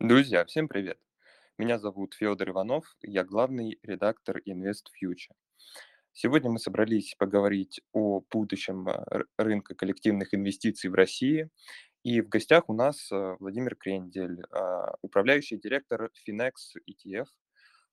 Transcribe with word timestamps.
Друзья, 0.00 0.46
всем 0.46 0.66
привет! 0.66 0.98
Меня 1.58 1.78
зовут 1.78 2.14
Федор 2.14 2.48
Иванов, 2.48 2.96
я 3.02 3.22
главный 3.22 3.78
редактор 3.82 4.38
Invest 4.48 4.86
Future. 4.96 5.36
Сегодня 6.14 6.50
мы 6.50 6.58
собрались 6.58 7.14
поговорить 7.18 7.82
о 7.92 8.22
будущем 8.30 8.88
р- 8.88 9.26
рынка 9.36 9.74
коллективных 9.74 10.32
инвестиций 10.32 10.88
в 10.88 10.94
России. 10.94 11.50
И 12.02 12.22
в 12.22 12.30
гостях 12.30 12.70
у 12.70 12.72
нас 12.72 13.12
а, 13.12 13.36
Владимир 13.40 13.76
Крендель, 13.76 14.42
а, 14.50 14.94
управляющий 15.02 15.58
директор 15.58 16.10
Finex 16.26 16.52
ETF. 16.88 17.26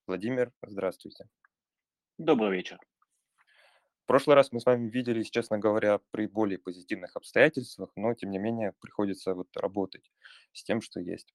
Владимир, 0.06 0.50
здравствуйте. 0.62 1.26
Добрый 2.16 2.56
вечер. 2.56 2.78
В 4.04 4.06
прошлый 4.06 4.34
раз 4.34 4.50
мы 4.50 4.60
с 4.60 4.64
вами 4.64 4.88
виделись, 4.88 5.28
честно 5.28 5.58
говоря, 5.58 6.00
при 6.10 6.26
более 6.26 6.58
позитивных 6.58 7.16
обстоятельствах, 7.16 7.90
но 7.96 8.14
тем 8.14 8.30
не 8.30 8.38
менее 8.38 8.72
приходится 8.80 9.34
вот 9.34 9.54
работать 9.54 10.10
с 10.54 10.64
тем, 10.64 10.80
что 10.80 11.00
есть. 11.00 11.34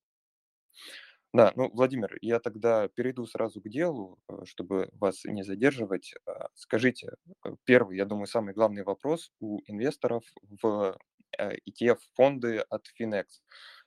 Да, 1.34 1.52
ну, 1.56 1.70
Владимир, 1.74 2.16
я 2.22 2.40
тогда 2.40 2.88
перейду 2.90 3.26
сразу 3.26 3.60
к 3.62 3.68
делу, 3.70 4.20
э, 4.30 4.46
чтобы 4.46 4.90
вас 4.94 5.26
не 5.26 5.44
задерживать. 5.44 6.14
А, 6.28 6.48
Скажите, 6.54 7.10
э, 7.46 7.50
первый, 7.64 7.98
я 7.98 8.06
думаю, 8.06 8.28
самый 8.28 8.54
главный 8.54 8.84
вопрос 8.84 9.32
у 9.40 9.60
инвесторов 9.66 10.24
в 10.62 10.96
э, 11.40 11.54
ETF-фонды 11.66 12.60
от 12.60 12.86
Finex. 13.00 13.26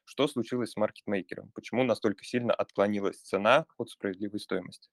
Что 0.05 0.27
случилось 0.27 0.73
с 0.73 0.77
маркетмейкером? 0.77 1.51
Почему 1.55 1.85
настолько 1.85 2.25
сильно 2.25 2.53
отклонилась 2.53 3.19
цена 3.23 3.67
от 3.79 3.91
справедливой 3.91 4.41
стоимости? 4.41 4.91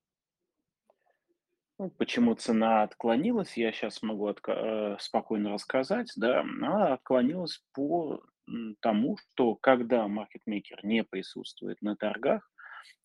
Ну, 1.83 1.89
почему 1.89 2.33
цена 2.33 2.83
отклонилась, 2.83 3.57
я 3.57 3.73
сейчас 3.73 4.01
могу 4.01 4.29
отка- 4.29 4.93
э, 4.93 4.97
спокойно 5.01 5.51
рассказать. 5.51 6.09
Да, 6.15 6.39
она 6.39 6.93
отклонилась 6.93 7.61
по 7.73 8.23
тому, 8.79 9.17
что 9.17 9.55
когда 9.55 10.07
маркетмейкер 10.07 10.85
не 10.85 11.03
присутствует 11.03 11.81
на 11.81 11.97
торгах, 11.97 12.49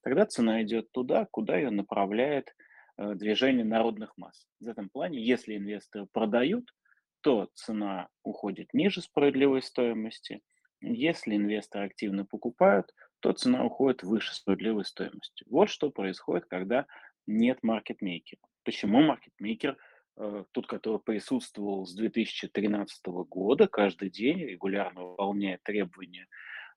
тогда 0.05 0.27
цена 0.27 0.63
идет 0.63 0.93
туда, 0.93 1.27
куда 1.29 1.57
ее 1.57 1.71
направляет 1.71 2.55
э, 2.99 3.15
движение 3.17 3.65
народных 3.65 4.17
масс. 4.17 4.47
В 4.61 4.69
этом 4.69 4.91
плане, 4.91 5.21
если 5.21 5.57
инвесторы 5.57 6.07
продают, 6.13 6.73
то 7.21 7.49
цена 7.55 8.07
уходит 8.23 8.73
ниже 8.75 9.03
справедливой 9.03 9.63
стоимости. 9.63 10.41
Если 10.81 11.35
инвесторы 11.35 11.87
активно 11.87 12.25
покупают, 12.25 12.95
то 13.19 13.33
цена 13.33 13.65
уходит 13.65 14.05
выше 14.05 14.33
справедливой 14.37 14.85
стоимости. 14.85 15.45
Вот 15.49 15.69
что 15.69 15.91
происходит, 15.91 16.47
когда 16.47 16.87
нет 17.29 17.63
маркетмейкера. 17.63 18.41
Почему 18.65 19.01
маркетмейкер, 19.03 19.77
э, 20.17 20.45
тот, 20.51 20.67
который 20.67 20.99
присутствовал 20.99 21.87
с 21.87 21.95
2013 21.95 23.07
года, 23.29 23.69
каждый 23.69 24.11
день 24.11 24.41
регулярно 24.41 25.05
выполняет 25.05 25.63
требования 25.63 26.27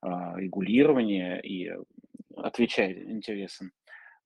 а, 0.02 0.36
регулирования 0.38 1.40
и 1.40 1.70
э, 1.70 1.78
отвечает 2.36 3.08
интересам 3.08 3.72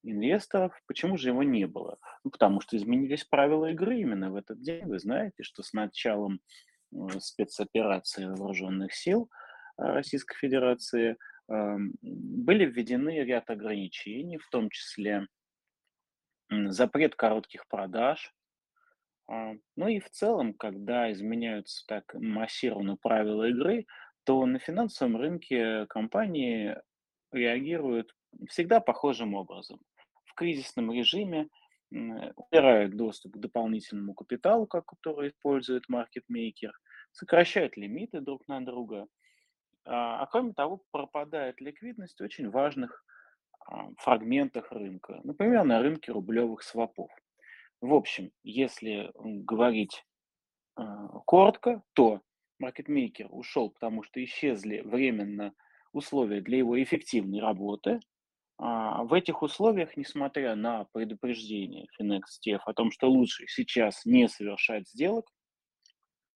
инвесторов, 0.03 0.79
почему 0.87 1.17
же 1.17 1.29
его 1.29 1.43
не 1.43 1.67
было? 1.67 1.97
Ну, 2.23 2.31
потому 2.31 2.61
что 2.61 2.77
изменились 2.77 3.25
правила 3.25 3.71
игры 3.71 3.99
именно 3.99 4.31
в 4.31 4.35
этот 4.35 4.61
день. 4.61 4.85
Вы 4.85 4.99
знаете, 4.99 5.43
что 5.43 5.63
с 5.63 5.73
началом 5.73 6.39
э, 6.93 6.97
спецоперации 7.19 8.25
вооруженных 8.25 8.93
сил 8.93 9.29
э, 9.77 9.83
Российской 9.83 10.37
Федерации 10.37 11.17
эм, 11.49 11.93
были 12.01 12.65
введены 12.65 13.23
ряд 13.23 13.49
ограничений, 13.49 14.37
в 14.37 14.47
том 14.49 14.69
числе 14.69 15.27
запрет 16.49 17.15
коротких 17.15 17.67
продаж. 17.67 18.33
А, 19.27 19.53
Ну 19.75 19.87
и 19.87 19.99
в 19.99 20.09
целом, 20.09 20.53
когда 20.53 21.11
изменяются 21.11 21.85
так 21.87 22.13
массированно 22.13 22.97
правила 22.97 23.43
игры, 23.49 23.85
то 24.23 24.45
на 24.45 24.59
финансовом 24.59 25.17
рынке 25.17 25.85
компании 25.87 26.77
реагируют 27.31 28.15
всегда 28.49 28.79
похожим 28.79 29.33
образом. 29.35 29.79
В 30.25 30.33
кризисном 30.33 30.91
режиме 30.91 31.49
убирают 31.91 32.97
доступ 32.97 33.33
к 33.33 33.37
дополнительному 33.37 34.13
капиталу, 34.13 34.67
как- 34.67 34.85
который 34.85 35.29
использует 35.29 35.87
маркетмейкер, 35.87 36.73
сокращают 37.11 37.77
лимиты 37.77 38.19
друг 38.21 38.47
на 38.47 38.59
друга, 38.65 39.07
а 39.85 40.21
а 40.23 40.25
кроме 40.27 40.53
того, 40.53 40.83
пропадает 40.91 41.61
ликвидность 41.61 42.21
очень 42.21 42.49
важных 42.49 43.03
фрагментах 43.97 44.71
рынка, 44.71 45.21
например, 45.23 45.63
на 45.63 45.81
рынке 45.81 46.11
рублевых 46.11 46.63
свопов. 46.63 47.09
В 47.81 47.93
общем, 47.93 48.31
если 48.43 49.11
говорить 49.15 50.03
а, 50.75 51.07
коротко, 51.25 51.83
то 51.93 52.21
маркетмейкер 52.59 53.27
ушел, 53.29 53.69
потому 53.69 54.03
что 54.03 54.23
исчезли 54.23 54.81
временно 54.81 55.53
условия 55.91 56.41
для 56.41 56.59
его 56.59 56.81
эффективной 56.81 57.39
работы. 57.41 57.99
А, 58.57 59.03
В 59.03 59.13
этих 59.13 59.41
условиях, 59.41 59.97
несмотря 59.97 60.55
на 60.55 60.85
предупреждение 60.93 61.87
Finex 61.99 62.57
о 62.65 62.73
том, 62.73 62.91
что 62.91 63.09
лучше 63.09 63.45
сейчас 63.47 64.05
не 64.05 64.27
совершать 64.27 64.87
сделок, 64.89 65.25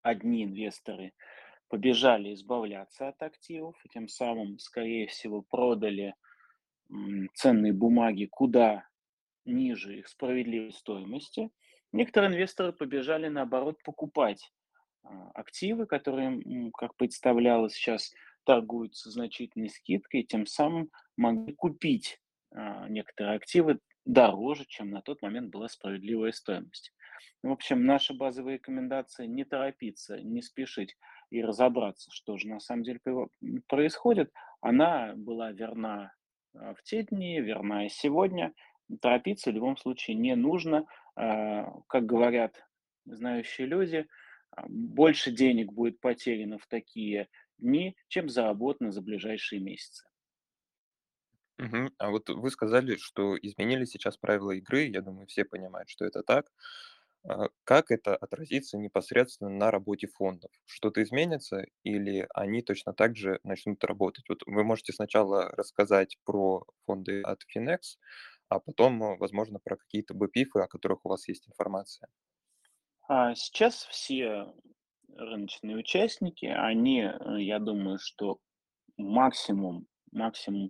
одни 0.01 0.45
инвесторы 0.45 1.13
побежали 1.68 2.34
избавляться 2.34 3.09
от 3.09 3.22
активов 3.22 3.75
и 3.85 3.89
тем 3.89 4.07
самым, 4.07 4.57
скорее 4.59 5.07
всего, 5.07 5.41
продали 5.41 6.16
ценные 7.33 7.73
бумаги 7.73 8.25
куда 8.25 8.88
ниже 9.45 10.00
их 10.00 10.07
справедливой 10.07 10.72
стоимости. 10.72 11.50
Некоторые 11.91 12.31
инвесторы 12.31 12.72
побежали, 12.72 13.27
наоборот, 13.27 13.81
покупать 13.83 14.51
а, 15.03 15.31
активы, 15.33 15.88
которые, 15.88 16.72
как 16.77 16.95
представлялось, 16.95 17.73
сейчас 17.73 18.11
торгуются 18.45 19.09
значительной 19.09 19.69
скидкой, 19.69 20.23
тем 20.23 20.45
самым 20.45 20.89
могли 21.17 21.53
купить 21.53 22.19
а, 22.51 22.88
некоторые 22.89 23.38
активы 23.38 23.79
дороже, 24.06 24.66
чем 24.67 24.91
на 24.91 25.01
тот 25.01 25.21
момент 25.21 25.50
была 25.50 25.67
справедливая 25.67 26.31
стоимость. 26.31 26.94
В 27.44 27.51
общем, 27.51 27.85
наша 27.85 28.13
базовая 28.13 28.56
рекомендация 28.56 29.27
не 29.27 29.44
торопиться, 29.44 30.21
не 30.21 30.41
спешить 30.41 30.95
и 31.29 31.41
разобраться, 31.44 32.09
что 32.11 32.38
же 32.38 32.47
на 32.47 32.59
самом 32.59 32.83
деле 32.83 33.00
происходит, 33.67 34.31
она 34.61 35.13
была 35.16 35.51
верна 35.51 36.11
в 36.53 36.77
те 36.83 37.03
дни, 37.03 37.39
верна 37.41 37.85
и 37.85 37.89
сегодня. 37.89 38.53
Торопиться 39.01 39.51
в 39.51 39.53
любом 39.53 39.77
случае 39.77 40.15
не 40.17 40.35
нужно. 40.35 40.85
А, 41.15 41.65
Как 41.87 42.05
говорят 42.05 42.65
знающие 43.05 43.67
люди, 43.67 44.07
а, 44.51 44.65
больше 44.67 45.31
денег 45.31 45.71
будет 45.71 45.99
потеряно 45.99 46.57
в 46.57 46.67
такие 46.67 47.29
дни, 47.57 47.95
чем 48.07 48.29
заработано 48.29 48.91
за 48.91 49.01
ближайшие 49.01 49.61
месяцы. 49.61 50.05
Мгм. 51.57 51.91
А 51.97 52.09
вот 52.09 52.29
вы 52.29 52.49
сказали, 52.51 52.95
что 52.95 53.38
изменились 53.38 53.89
сейчас 53.91 54.17
правила 54.17 54.51
игры. 54.51 54.85
Я 54.88 55.01
думаю, 55.01 55.27
все 55.27 55.43
понимают, 55.43 55.89
что 55.89 56.05
это 56.05 56.23
так. 56.23 56.51
А, 57.28 57.47
Как 57.63 57.91
это 57.91 58.16
отразится 58.16 58.78
непосредственно 58.78 59.50
на 59.50 59.72
работе 59.72 60.07
фондов? 60.07 60.52
Что-то 60.66 61.02
изменится 61.03 61.66
или 61.84 62.28
они 62.34 62.62
точно 62.62 62.94
так 62.94 63.16
же 63.16 63.40
начнут 63.44 63.84
работать? 63.84 64.25
Вот 64.30 64.40
вы 64.46 64.63
можете 64.63 64.94
сначала 64.94 65.50
рассказать 65.50 66.18
про 66.25 66.66
фонды 66.85 67.22
от 67.22 67.41
Finex, 67.56 67.97
а 68.50 68.59
потом, 68.59 69.02
э, 69.03 69.18
возможно, 69.18 69.59
про 69.63 69.78
какие-то 69.78 70.13
BPIF, 70.13 70.63
о 70.63 70.68
которых 70.68 71.06
у 71.06 71.09
вас 71.09 71.28
есть 71.28 71.47
информация. 71.47 72.09
А 73.07 73.36
сейчас 73.36 73.84
все 73.86 74.53
рыночные 75.16 75.78
участники, 75.78 76.46
они, 76.46 77.01
э, 77.01 77.41
я 77.41 77.59
думаю, 77.59 77.97
что 78.00 78.40
максимум, 78.97 79.88
максимум 80.12 80.69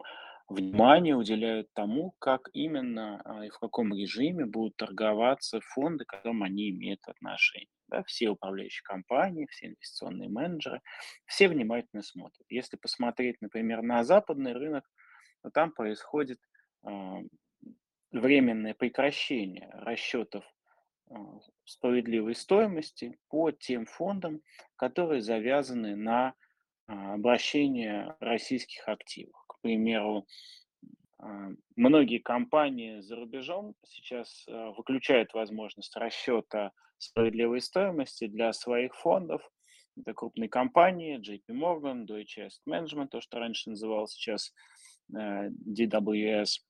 внимания 0.50 1.16
уделяют 1.16 1.68
тому, 1.74 2.14
как 2.20 2.50
именно 2.54 3.22
а, 3.24 3.46
и 3.46 3.50
в 3.50 3.60
каком 3.60 3.94
режиме 3.94 4.46
будут 4.46 4.76
торговаться 4.78 5.62
фонды, 5.62 6.06
к 6.06 6.10
которым 6.10 6.44
они 6.44 6.70
имеют 6.70 7.02
отношение. 7.08 7.68
Да, 7.88 8.04
все 8.04 8.30
управляющие 8.30 8.84
компании, 8.84 9.48
все 9.50 9.68
инвестиционные 9.68 10.30
менеджеры, 10.30 10.82
все 11.26 11.48
внимательно 11.48 12.04
смотрят. 12.04 12.46
Если 12.50 12.78
посмотреть, 12.78 13.42
например, 13.42 13.82
на 13.82 14.04
западный 14.04 14.54
рынок, 14.54 14.86
то 15.42 15.50
там 15.50 15.72
происходит 15.72 16.40
а, 16.84 17.20
временное 18.12 18.74
прекращение 18.74 19.70
расчетов 19.74 20.44
а, 21.10 21.16
справедливой 21.66 22.36
стоимости 22.36 23.18
по 23.30 23.52
тем 23.52 23.86
фондам, 23.86 24.42
которые 24.76 25.22
завязаны 25.22 25.96
на 25.96 26.34
обращение 26.88 28.16
российских 28.20 28.88
активов. 28.88 29.49
Примеру, 29.62 30.26
а, 31.18 31.50
многие 31.76 32.20
компании 32.20 33.00
за 33.02 33.16
рубежом 33.16 33.76
сейчас 33.86 34.46
а, 34.48 34.72
выключают 34.72 35.34
возможность 35.34 35.96
расчета 35.96 36.72
справедливой 36.98 37.62
стоимости 37.62 38.28
для 38.28 38.54
своих 38.54 38.96
фондов. 38.96 39.42
Это 39.98 40.14
крупные 40.14 40.50
компании, 40.50 41.20
JP 41.20 41.46
Morgan, 41.50 42.06
Deutsche 42.06 42.48
Asset 42.48 42.62
Management, 42.68 43.10
то, 43.10 43.22
что 43.22 43.40
раньше 43.40 43.70
называлось 43.70 44.12
сейчас 44.12 44.54
э, 45.14 45.50
DWS. 45.50 46.62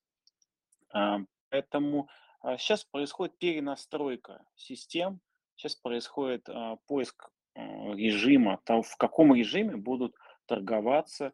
А, 0.94 1.20
Поэтому 1.50 2.10
а, 2.42 2.58
сейчас 2.58 2.84
происходит 2.84 3.38
перенастройка 3.38 4.44
систем, 4.56 5.20
сейчас 5.56 5.76
происходит 5.76 6.48
а, 6.48 6.78
поиск 6.88 7.30
а, 7.56 7.62
режима, 7.96 8.60
того, 8.64 8.84
в 8.84 8.96
каком 8.98 9.34
режиме 9.34 9.76
будут 9.76 10.16
торговаться 10.46 11.28
а, 11.28 11.34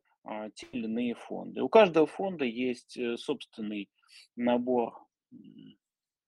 те 0.56 0.68
или 0.72 0.86
иные 0.86 1.16
фонды. 1.16 1.62
У 1.62 1.70
каждого 1.70 2.08
фонда 2.08 2.46
есть 2.46 2.98
э, 2.98 3.18
собственный 3.18 3.90
набор 4.36 4.94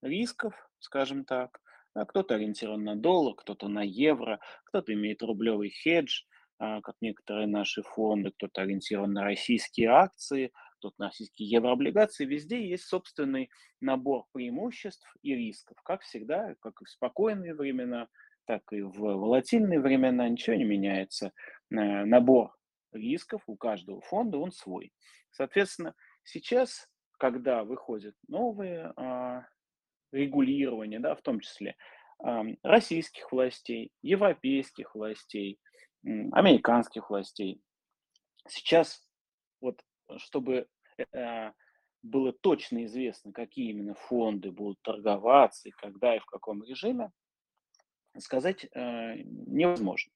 рисков, 0.02 0.54
скажем 0.80 1.26
так. 1.26 1.60
А 1.94 2.06
Кто-то 2.06 2.36
ориентирован 2.36 2.84
на 2.84 2.96
доллар, 2.96 3.34
кто-то 3.36 3.68
на 3.68 3.82
евро, 3.82 4.40
кто-то 4.66 4.94
имеет 4.94 5.24
рублевый 5.24 5.72
хедж, 5.72 6.24
а, 6.60 6.82
как 6.82 6.96
некоторые 7.02 7.48
наши 7.48 7.82
фонды, 7.82 8.32
кто-то 8.32 8.62
ориентирован 8.62 9.14
на 9.14 9.24
российские 9.24 9.90
акции, 9.90 10.52
кто-то 10.78 10.96
на 11.00 11.06
российские 11.08 11.50
еврооблигации. 11.50 12.26
Везде 12.26 12.68
есть 12.68 12.86
собственный 12.86 13.50
набор 13.82 14.26
преимуществ 14.32 15.12
и 15.24 15.36
рисков. 15.36 15.78
Как 15.84 16.02
всегда, 16.02 16.56
как 16.60 16.82
и 16.82 16.86
в 16.86 16.90
спокойные 16.90 17.56
времена, 17.56 18.08
так 18.46 18.62
и 18.72 18.82
в 18.82 19.00
волатильные 19.00 19.80
времена 19.80 20.28
ничего 20.30 20.56
не 20.56 20.64
меняется. 20.64 21.34
Э, 21.72 22.06
Набор 22.06 22.57
рисков 22.98 23.44
у 23.48 23.56
каждого 23.56 24.02
фонда, 24.02 24.38
он 24.38 24.52
свой. 24.52 24.92
Соответственно, 25.32 25.94
сейчас, 26.24 26.90
когда 27.18 27.64
выходят 27.64 28.16
новые 28.28 28.94
а, 28.96 29.46
регулирования, 30.12 31.00
да, 31.00 31.16
в 31.16 31.22
том 31.22 31.40
числе 31.40 31.76
ам, 32.20 32.58
российских 32.64 33.32
властей, 33.32 33.92
европейских 34.02 34.96
властей, 34.96 35.60
американских 36.04 37.10
властей, 37.10 37.62
сейчас 38.48 39.06
вот 39.60 39.82
чтобы 40.18 40.68
э, 41.14 41.52
было 42.02 42.32
точно 42.34 42.86
известно, 42.86 43.32
какие 43.34 43.72
именно 43.72 43.94
фонды 43.94 44.52
будут 44.52 44.82
торговаться 44.82 45.70
и 45.70 45.72
когда 45.72 46.16
и 46.16 46.20
в 46.20 46.26
каком 46.26 46.64
режиме, 46.64 47.12
сказать 48.20 48.66
э, 48.66 49.16
невозможно. 49.24 50.12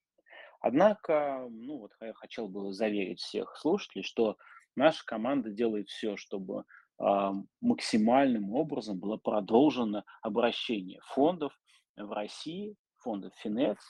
Однако, 0.62 1.48
ну 1.50 1.80
вот 1.80 1.92
я 2.00 2.14
хотел 2.14 2.48
бы 2.48 2.72
заверить 2.72 3.20
всех 3.20 3.58
слушателей, 3.58 4.04
что 4.04 4.38
наша 4.76 5.04
команда 5.06 5.50
делает 5.50 5.90
все, 5.90 6.16
чтобы 6.18 6.66
а, 7.00 7.34
максимальным 7.62 8.54
образом 8.54 9.00
было 9.00 9.18
продолжено 9.18 10.04
обращение 10.22 11.00
фондов 11.04 11.52
в 11.98 12.12
России, 12.12 12.76
фондов 12.98 13.34
Финекс. 13.38 13.84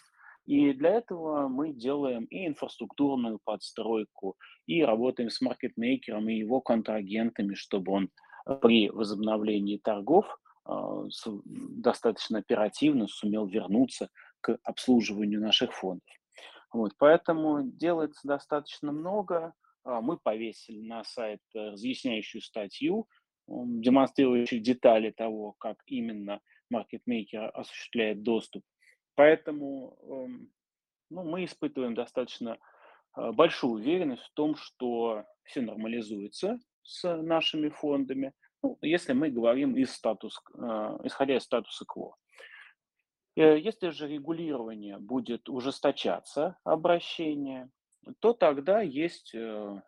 И 0.45 0.73
для 0.73 0.91
этого 0.91 1.49
мы 1.49 1.73
делаем 1.73 2.23
и 2.25 2.47
инфраструктурную 2.47 3.39
подстройку, 3.43 4.37
и 4.65 4.83
работаем 4.83 5.29
с 5.29 5.39
маркетмейкером 5.41 6.29
и 6.29 6.35
его 6.35 6.61
контрагентами, 6.61 7.53
чтобы 7.53 7.91
он 7.91 8.09
э, 8.47 8.55
при 8.55 8.89
возобновлении 8.89 9.77
торгов 9.77 10.25
с- 11.09 11.27
достаточно 11.45 12.39
оперативно 12.39 13.07
сумел 13.07 13.45
вернуться 13.45 14.09
к 14.41 14.57
обслуживанию 14.63 15.41
наших 15.41 15.73
фондов. 15.73 16.07
Вот, 16.71 16.93
поэтому 16.97 17.63
делается 17.63 18.27
достаточно 18.27 18.91
много. 18.91 19.53
А, 19.83 20.01
Мы 20.01 20.17
повесили 20.17 20.81
на 20.81 21.03
сайт 21.03 21.41
э, 21.53 21.71
разъясняющую 21.71 22.41
статью, 22.41 23.07
демонстрирующую 23.47 24.61
детали 24.61 25.11
того, 25.11 25.53
как 25.53 25.77
именно 25.85 26.39
маркетмейкер 26.69 27.51
осуществляет 27.53 28.23
доступ. 28.23 28.63
Поэтому 29.15 29.97
эм, 30.03 30.51
ну, 31.09 31.23
мы 31.23 31.43
испытываем 31.43 31.93
достаточно 31.93 32.57
э, 33.17 33.31
большую 33.33 33.73
уверенность 33.73 34.23
в 34.23 34.33
том, 34.33 34.55
что 34.55 35.25
все 35.43 35.61
нормализуется 35.61 36.59
с 36.83 37.17
нашими 37.17 37.69
фондами, 37.69 38.33
ну, 38.63 38.77
если 38.81 39.13
мы 39.13 39.29
говорим 39.29 39.75
из 39.75 39.91
статус, 39.91 40.41
э, 40.53 40.59
исходя 41.03 41.35
из 41.35 41.43
статуса 41.43 41.85
КВО. 41.85 42.15
Э, 43.35 43.57
Если 43.57 43.89
же 43.89 44.07
регулирование 44.07 44.97
будет 44.97 45.49
ужесточаться, 45.49 46.57
обращение, 46.63 47.69
то 48.19 48.33
тогда 48.33 48.81
есть 48.81 49.33
э, 49.33 49.81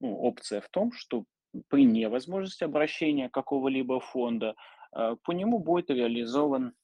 ну, 0.00 0.16
опция 0.18 0.60
в 0.60 0.68
том, 0.68 0.92
что 0.92 1.24
при 1.68 1.84
невозможности 1.84 2.64
обращения 2.64 3.28
какого-либо 3.28 4.00
фонда 4.00 4.56
э, 4.92 5.16
по 5.22 5.32
нему 5.32 5.58
будет 5.58 5.90
реализован 5.90 6.74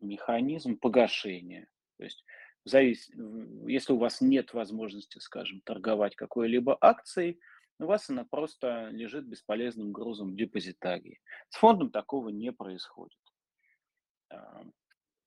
механизм 0.00 0.78
погашения. 0.78 1.68
То 1.98 2.04
есть 2.04 2.24
завис- 2.68 3.10
если 3.66 3.92
у 3.92 3.98
вас 3.98 4.20
нет 4.20 4.52
возможности, 4.52 5.18
скажем, 5.18 5.60
торговать 5.62 6.16
какой-либо 6.16 6.76
акцией, 6.80 7.40
у 7.78 7.84
вас 7.86 8.08
она 8.08 8.24
просто 8.24 8.88
лежит 8.88 9.26
бесполезным 9.26 9.92
грузом 9.92 10.32
в 10.32 10.36
депозитарии. 10.36 11.20
С 11.50 11.56
фондом 11.56 11.90
такого 11.90 12.30
не 12.30 12.52
происходит. 12.52 13.18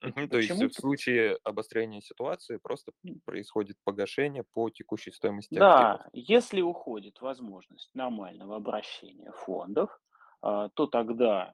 Мгм. 0.01 0.29
То 0.29 0.39
есть 0.39 0.61
в 0.61 0.71
случае 0.73 1.37
обострения 1.43 2.01
ситуации 2.01 2.57
просто 2.57 2.91
происходит 3.25 3.77
погашение 3.83 4.43
по 4.43 4.69
текущей 4.69 5.11
стоимости 5.11 5.57
активов. 5.59 5.91
Да, 5.91 6.09
если 6.13 6.61
уходит 6.61 7.21
возможность 7.21 7.89
нормального 7.93 8.55
обращения 8.55 9.31
фондов, 9.31 9.99
а, 10.41 10.69
то 10.69 10.85
тогда 10.87 11.53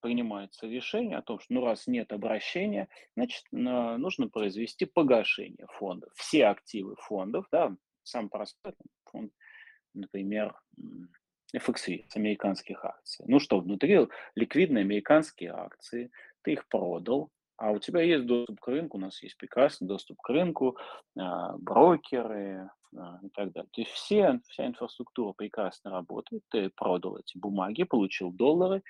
принимается 0.00 0.66
решение 0.66 1.18
о 1.18 1.22
том, 1.22 1.38
что 1.40 1.52
ну, 1.52 1.64
раз 1.64 1.86
нет 1.86 2.12
обращения, 2.12 2.88
значит, 3.16 3.44
на- 3.52 3.98
нужно 3.98 4.28
произвести 4.28 4.86
погашение 4.86 5.66
фондов. 5.78 6.10
Все 6.14 6.46
активы 6.46 6.96
фондов, 6.96 7.46
да, 7.52 7.76
сам 8.02 8.30
простой 8.30 8.72
фонд, 9.04 9.32
например, 9.94 10.54
FXV 11.54 12.06
с 12.08 12.16
американских 12.16 12.84
акций. 12.84 13.24
Ну 13.28 13.40
что, 13.40 13.60
внутри 13.60 13.98
ликвидные 14.36 14.82
американские 14.82 15.52
акции, 15.52 16.10
ты 16.42 16.52
их 16.52 16.68
продал, 16.68 17.30
а 17.56 17.72
у 17.72 17.78
тебя 17.78 18.00
есть 18.00 18.26
доступ 18.26 18.60
к 18.60 18.68
рынку, 18.68 18.96
у 18.96 19.00
нас 19.00 19.22
есть 19.22 19.36
прекрасный 19.36 19.86
доступ 19.86 20.18
к 20.22 20.28
рынку, 20.30 20.78
а, 21.18 21.56
брокеры 21.58 22.70
а, 22.96 23.18
и 23.22 23.28
так 23.28 23.52
далее. 23.52 23.68
То 23.72 23.80
есть 23.82 23.92
все, 23.92 24.40
вся 24.48 24.66
инфраструктура 24.66 25.34
прекрасно 25.34 25.90
работает, 25.90 26.42
ты 26.48 26.70
продал 26.70 27.18
эти 27.18 27.36
бумаги, 27.36 27.82
получил 27.82 28.32
доллары 28.32 28.82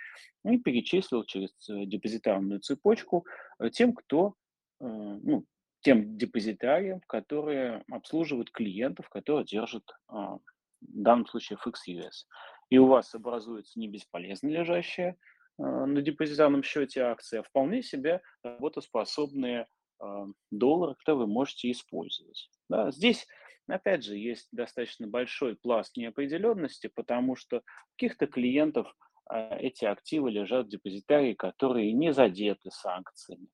и 0.44 0.56
перечислил 0.56 1.24
через 1.24 1.50
э, 1.68 1.84
депозитарную 1.84 2.60
цепочку 2.60 3.26
э, 3.58 3.70
тем, 3.70 3.92
кто, 3.92 4.34
э, 4.80 4.86
ну, 4.86 5.44
тем 5.80 6.16
депозитариям, 6.16 7.00
которые 7.08 7.82
обслуживают 7.90 8.50
клиентов, 8.50 9.08
которые 9.08 9.44
держат 9.44 9.84
а, 10.08 10.36
в 10.36 10.40
данном 10.80 11.26
случае 11.26 11.58
FXUS. 11.64 12.26
И 12.68 12.78
у 12.78 12.86
вас 12.86 13.14
образуется 13.14 13.78
не 13.78 13.88
бесполезно 13.88 14.48
лежащая 14.48 15.16
на 15.60 16.00
депозитарном 16.02 16.62
счете 16.62 17.02
акции, 17.02 17.38
а 17.38 17.42
вполне 17.42 17.82
себе 17.82 18.22
работоспособные 18.42 19.66
а, 20.00 20.26
доллары, 20.50 20.94
которые 20.94 21.26
вы 21.26 21.32
можете 21.32 21.70
использовать. 21.70 22.50
Да, 22.68 22.90
здесь, 22.90 23.26
опять 23.66 24.04
же, 24.04 24.16
есть 24.16 24.48
достаточно 24.52 25.06
большой 25.06 25.56
пласт 25.56 25.96
неопределенности, 25.96 26.88
потому 26.88 27.36
что 27.36 27.58
у 27.58 27.62
каких-то 27.96 28.26
клиентов 28.26 28.94
а, 29.26 29.56
эти 29.56 29.84
активы 29.84 30.30
лежат 30.30 30.66
в 30.66 30.70
депозитарии, 30.70 31.34
которые 31.34 31.92
не 31.92 32.12
задеты 32.12 32.70
санкциями. 32.70 33.48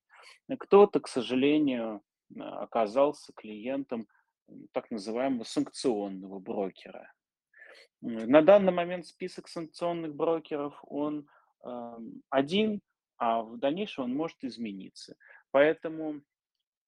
Кто-то, 0.59 1.01
к 1.01 1.09
сожалению, 1.09 2.03
а, 2.39 2.63
оказался 2.63 3.33
клиентом 3.35 4.07
так 4.73 4.93
называемого 4.93 5.43
санкционного 5.43 6.39
брокера. 6.39 7.13
На 8.01 8.43
данный 8.43 8.73
момент 8.73 9.07
список 9.07 9.49
санкционных 9.49 10.15
брокеров, 10.15 10.79
он 10.83 11.27
один, 12.31 12.81
а 13.19 13.43
в 13.43 13.59
дальнейшем 13.59 14.05
он 14.05 14.15
может 14.15 14.43
измениться. 14.43 15.17
Поэтому 15.51 16.23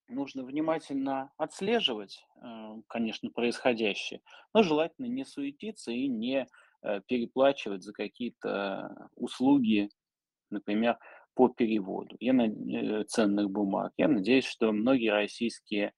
нужно 0.08 0.44
внимательно 0.44 1.32
отслеживать, 1.37 2.25
а, 2.40 2.76
конечно, 2.88 3.30
происходящее, 3.30 4.20
но 4.54 4.62
желательно 4.62 5.06
не 5.06 5.25
суетиться 5.25 5.92
и 5.92 6.08
не 6.08 6.47
э, 6.85 7.00
переплачивать 7.08 7.82
за 7.82 7.92
какие-то 7.92 9.08
услуги, 9.16 9.90
например, 10.50 10.97
по 11.35 11.49
переводу 11.49 12.16
я 12.20 12.32
на- 12.32 12.47
э, 12.47 13.04
ценных 13.04 13.50
бумаг. 13.50 13.92
Я 13.97 14.06
надеюсь, 14.06 14.47
что 14.47 14.70
многие 14.73 15.11
российские 15.11 15.92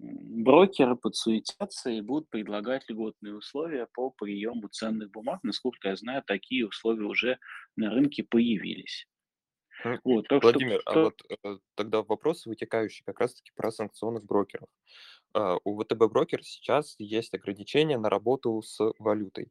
брокеры 0.00 0.96
подсуетятся 0.96 1.90
и 1.90 2.00
будут 2.00 2.30
предлагать 2.30 2.88
льготные 2.88 3.36
условия 3.36 3.88
по 3.94 4.10
приему 4.10 4.68
ценных 4.68 5.10
бумаг. 5.10 5.40
Насколько 5.42 5.88
я 5.88 5.96
знаю, 5.96 6.22
такие 6.26 6.66
условия 6.66 7.06
уже 7.06 7.38
на 7.78 7.90
рынке 7.90 8.24
появились. 8.24 9.06
М, 9.84 10.00
Вот, 10.04 10.26
так 10.28 10.42
что 10.42 10.50
Владимир, 10.50 10.82
а 10.86 10.90
кто 10.90 11.02
вот 11.04 11.22
э, 11.44 11.56
тогда 11.76 12.02
вопрос, 12.02 12.46
вытекающий 12.46 13.04
как 13.04 13.20
раз-таки 13.20 13.52
про 13.54 13.70
санкционных 13.70 14.24
брокеров. 14.24 14.68
А, 15.34 15.56
У 15.64 15.80
ВТБ 15.80 16.10
брокер 16.10 16.42
сейчас 16.42 16.96
есть 16.98 17.34
ограничения 17.34 17.98
на 17.98 18.10
работу 18.10 18.60
с 18.62 18.78
валютой. 18.98 19.48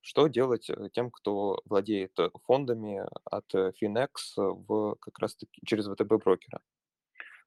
Что 0.00 0.26
делать 0.26 0.68
э, 0.68 0.88
тем, 0.92 1.10
кто 1.12 1.60
владеет 1.64 2.18
э, 2.18 2.30
фондами 2.44 3.06
от 3.24 3.54
э, 3.54 3.72
Finex 3.80 4.08
в 4.36 4.96
как 5.00 5.18
раз-таки 5.20 5.60
через 5.64 5.86
ВТБ 5.86 6.14
брокера? 6.24 6.60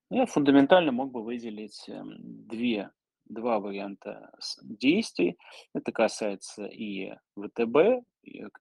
Ну, 0.10 0.18
Я 0.20 0.26
фундаментально 0.26 0.92
мог 0.94 1.12
бы 1.12 1.22
выделить 1.22 1.90
эм, 1.90 2.48
две, 2.48 2.92
два 3.26 3.60
варианта 3.60 4.32
действий. 4.62 5.38
Это 5.74 5.92
касается 5.92 6.66
и 6.66 7.12
ВТБ, 7.38 7.76
э, 7.76 8.02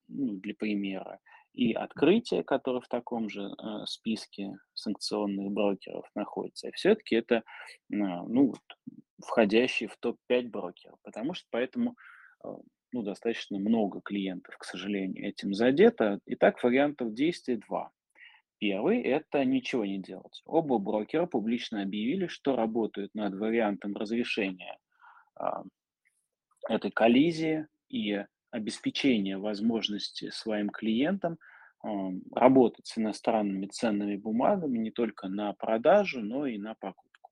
ну, 0.09 0.35
для 0.41 0.55
примера, 0.55 1.21
и 1.55 1.73
открытия, 1.73 2.43
которое 2.43 2.81
в 2.81 2.89
таком 2.89 3.29
же 3.31 3.43
э, 3.43 3.87
списке 3.87 4.59
санкционных 4.75 5.53
брокеров 5.53 6.05
находится. 6.15 6.69
И 6.69 6.73
все-таки 6.73 7.15
это 7.15 7.37
а, 7.37 7.43
ну, 7.91 8.49
вот 8.49 8.61
входящие 9.25 9.89
в 9.89 9.97
топ-5 9.97 10.49
брокеров, 10.49 10.99
потому 11.03 11.33
что 11.35 11.47
поэтому 11.51 11.97
э, 12.45 12.49
ну, 12.93 13.03
достаточно 13.03 13.59
много 13.59 14.01
клиентов, 14.01 14.57
к 14.59 14.65
сожалению, 14.65 15.29
этим 15.29 15.55
задето. 15.55 16.19
Итак, 16.27 16.63
вариантов 16.63 17.15
действий 17.15 17.57
два. 17.57 17.91
Первый– 18.59 19.03
это 19.03 19.45
ничего 19.45 19.85
не 19.85 19.99
делать. 19.99 20.43
Оба 20.47 20.79
брокера 20.79 21.27
публично 21.27 21.83
объявили, 21.83 22.27
что 22.27 22.57
работают 22.57 23.15
над 23.15 23.35
вариантом 23.35 23.95
разрешения 23.97 24.79
этой 26.69 26.91
коллизии 26.91 27.67
и 27.89 28.25
обеспечения 28.55 29.37
возможности 29.37 30.31
своим 30.31 30.71
клиентам 30.71 31.39
работать 32.33 32.87
с 32.87 32.97
иностранными 32.97 33.67
ценными 33.67 34.17
бумагами 34.17 34.79
не 34.79 34.91
только 34.91 35.29
на 35.29 35.53
продажу, 35.53 36.21
но 36.21 36.47
и 36.47 36.57
на 36.57 36.75
покупку. 36.75 37.31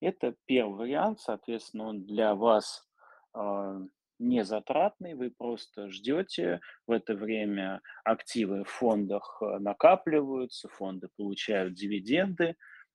Это 0.00 0.34
первый 0.46 0.78
вариант, 0.78 1.20
соответственно, 1.20 1.88
он 1.88 2.04
для 2.06 2.34
вас 2.34 2.88
а, 3.34 3.82
не 4.18 4.44
затратный, 4.44 5.14
вы 5.14 5.30
просто 5.30 5.90
ждете, 5.90 6.60
в 6.86 6.92
это 6.92 7.14
время 7.14 7.82
активы 8.04 8.64
в 8.64 8.68
фондах 8.68 9.42
э, 9.42 9.58
накапливаются, 9.58 10.68
фонды 10.68 11.08
получают 11.16 11.74
дивиденды, 11.74 12.54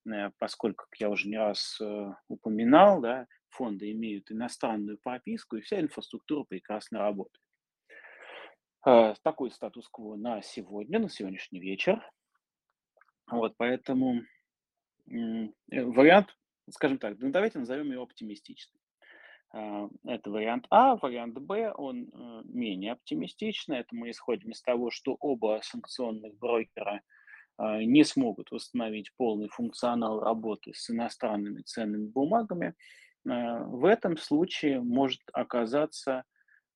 э, 0.10 0.32
поскольку, 0.40 0.86
как 0.86 1.00
я 1.00 1.10
уже 1.10 1.28
не 1.28 1.38
раз 1.38 1.78
э, 1.82 2.14
упоминал, 2.30 3.02
да, 3.02 3.28
фонды 3.50 3.92
имеют 3.92 4.32
иностранную 4.32 4.98
прописку, 4.98 5.56
и 5.58 5.62
вся 5.62 5.80
инфраструктура 5.80 6.44
прекрасно 6.44 7.00
работает. 7.00 7.44
Такой 9.24 9.52
статус-кво 9.52 10.16
на 10.16 10.42
сегодня, 10.42 11.00
на 11.00 11.10
сегодняшний 11.10 11.60
вечер. 11.60 12.02
Вот, 13.30 13.56
поэтому 13.58 14.22
вариант, 15.06 16.38
скажем 16.70 16.98
так, 16.98 17.18
ну, 17.20 17.32
давайте 17.32 17.60
назовем 17.60 17.92
его 17.92 18.04
оптимистичным. 18.04 18.80
А, 19.52 19.90
это 20.06 20.30
вариант 20.30 20.68
А. 20.70 20.96
Вариант 20.96 21.38
Б, 21.38 21.72
он 21.74 22.10
э, 22.14 22.42
менее 22.46 22.94
оптимистичный. 22.94 23.80
Это 23.80 23.96
мы 23.96 24.12
исходим 24.12 24.52
из 24.52 24.62
того, 24.62 24.92
что 24.92 25.18
оба 25.20 25.60
санкционных 25.64 26.38
брокера 26.38 27.02
не 27.60 28.04
смогут 28.04 28.52
восстановить 28.52 29.12
полный 29.18 29.50
функционал 29.50 30.20
работы 30.20 30.74
с 30.76 30.92
иностранными 30.92 31.64
ценными 31.64 32.06
бумагами. 32.06 32.76
А, 33.30 33.64
в 33.64 33.86
этом 33.86 34.18
случае 34.18 34.82
может 34.82 35.22
оказаться 35.34 36.24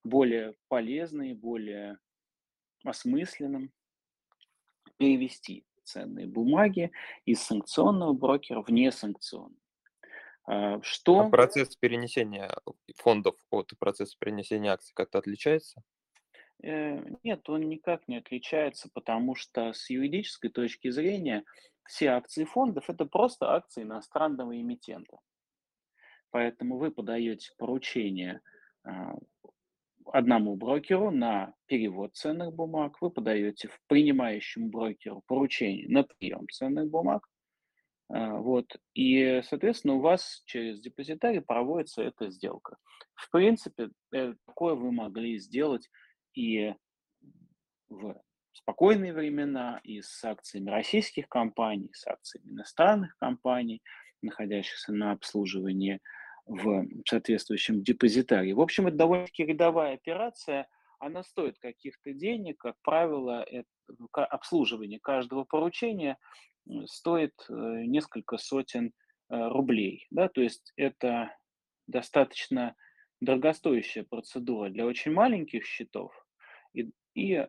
более 0.04 0.54
полезным, 0.68 1.36
более 1.36 1.98
осмысленным 2.84 3.72
перевести 4.98 5.64
ценные 5.84 6.26
бумаги 6.26 6.92
из 7.24 7.42
санкционного 7.42 8.12
брокера 8.12 8.62
в 8.62 8.70
несанкционный. 8.70 9.58
А, 10.46 10.80
А 10.80 11.30
процесс 11.30 11.76
перенесения 11.76 12.50
фондов 12.96 13.36
от 13.50 13.70
процесса 13.78 14.16
перенесения 14.18 14.72
акций 14.72 14.92
как-то 14.94 15.18
отличается? 15.18 15.82
Э, 16.62 17.00
нет, 17.22 17.48
он 17.48 17.68
никак 17.68 18.08
не 18.08 18.16
отличается, 18.16 18.88
потому 18.92 19.34
что 19.34 19.72
с 19.72 19.90
юридической 19.90 20.48
точки 20.48 20.90
зрения 20.90 21.44
все 21.84 22.08
акции 22.08 22.44
фондов– 22.44 22.88
это 22.88 23.04
просто 23.04 23.52
акции 23.52 23.82
иностранного 23.82 24.58
эмитента. 24.60 25.18
Поэтому 26.32 26.78
вы 26.78 26.90
подаете 26.90 27.52
поручение 27.58 28.40
а, 28.84 29.14
одному 30.06 30.56
брокеру 30.56 31.10
на 31.10 31.54
перевод 31.66 32.16
ценных 32.16 32.52
бумаг, 32.54 33.00
вы 33.00 33.10
подаете 33.10 33.68
в 33.68 33.78
принимающему 33.86 34.68
брокеру 34.68 35.22
поручение 35.26 35.88
на 35.88 36.02
прием 36.02 36.48
ценных 36.48 36.90
бумаг, 36.90 37.28
а, 38.08 38.38
вот. 38.38 38.76
И, 38.94 39.40
соответственно, 39.44 39.94
у 39.94 40.00
вас 40.00 40.42
через 40.46 40.80
депозитарий 40.80 41.42
проводится 41.42 42.02
эта 42.02 42.30
сделка. 42.30 42.76
В 43.14 43.30
принципе, 43.30 43.90
э, 44.12 44.34
такое 44.46 44.74
вы 44.74 44.90
могли 44.90 45.38
сделать 45.38 45.88
и 46.34 46.74
в 47.88 48.20
спокойные 48.52 49.12
времена, 49.12 49.80
и 49.84 50.00
с 50.00 50.24
акциями 50.24 50.70
российских 50.70 51.28
компаний, 51.28 51.90
с 51.92 52.06
акциями 52.06 52.50
иностранных 52.50 53.16
компаний, 53.18 53.82
находящихся 54.22 54.92
на 54.92 55.12
обслуживании 55.12 56.00
в 56.46 56.86
соответствующем 57.06 57.82
депозитарии. 57.82 58.52
В 58.52 58.60
общем, 58.60 58.86
это 58.86 58.96
довольно-таки 58.96 59.44
рядовая 59.44 59.94
операция, 59.94 60.68
она 60.98 61.22
стоит 61.22 61.58
каких-то 61.58 62.12
денег, 62.12 62.58
как 62.58 62.76
правило, 62.82 63.42
это 63.42 63.68
обслуживание 64.14 65.00
каждого 65.00 65.44
поручения 65.44 66.16
стоит 66.86 67.34
э, 67.48 67.52
несколько 67.52 68.38
сотен 68.38 68.86
э, 68.86 69.48
рублей. 69.48 70.06
Да? 70.10 70.28
То 70.28 70.40
есть 70.40 70.72
это 70.76 71.36
достаточно 71.88 72.76
дорогостоящая 73.20 74.04
процедура 74.04 74.70
для 74.70 74.86
очень 74.86 75.12
маленьких 75.12 75.64
счетов 75.64 76.12
и, 76.72 76.90
и 77.14 77.46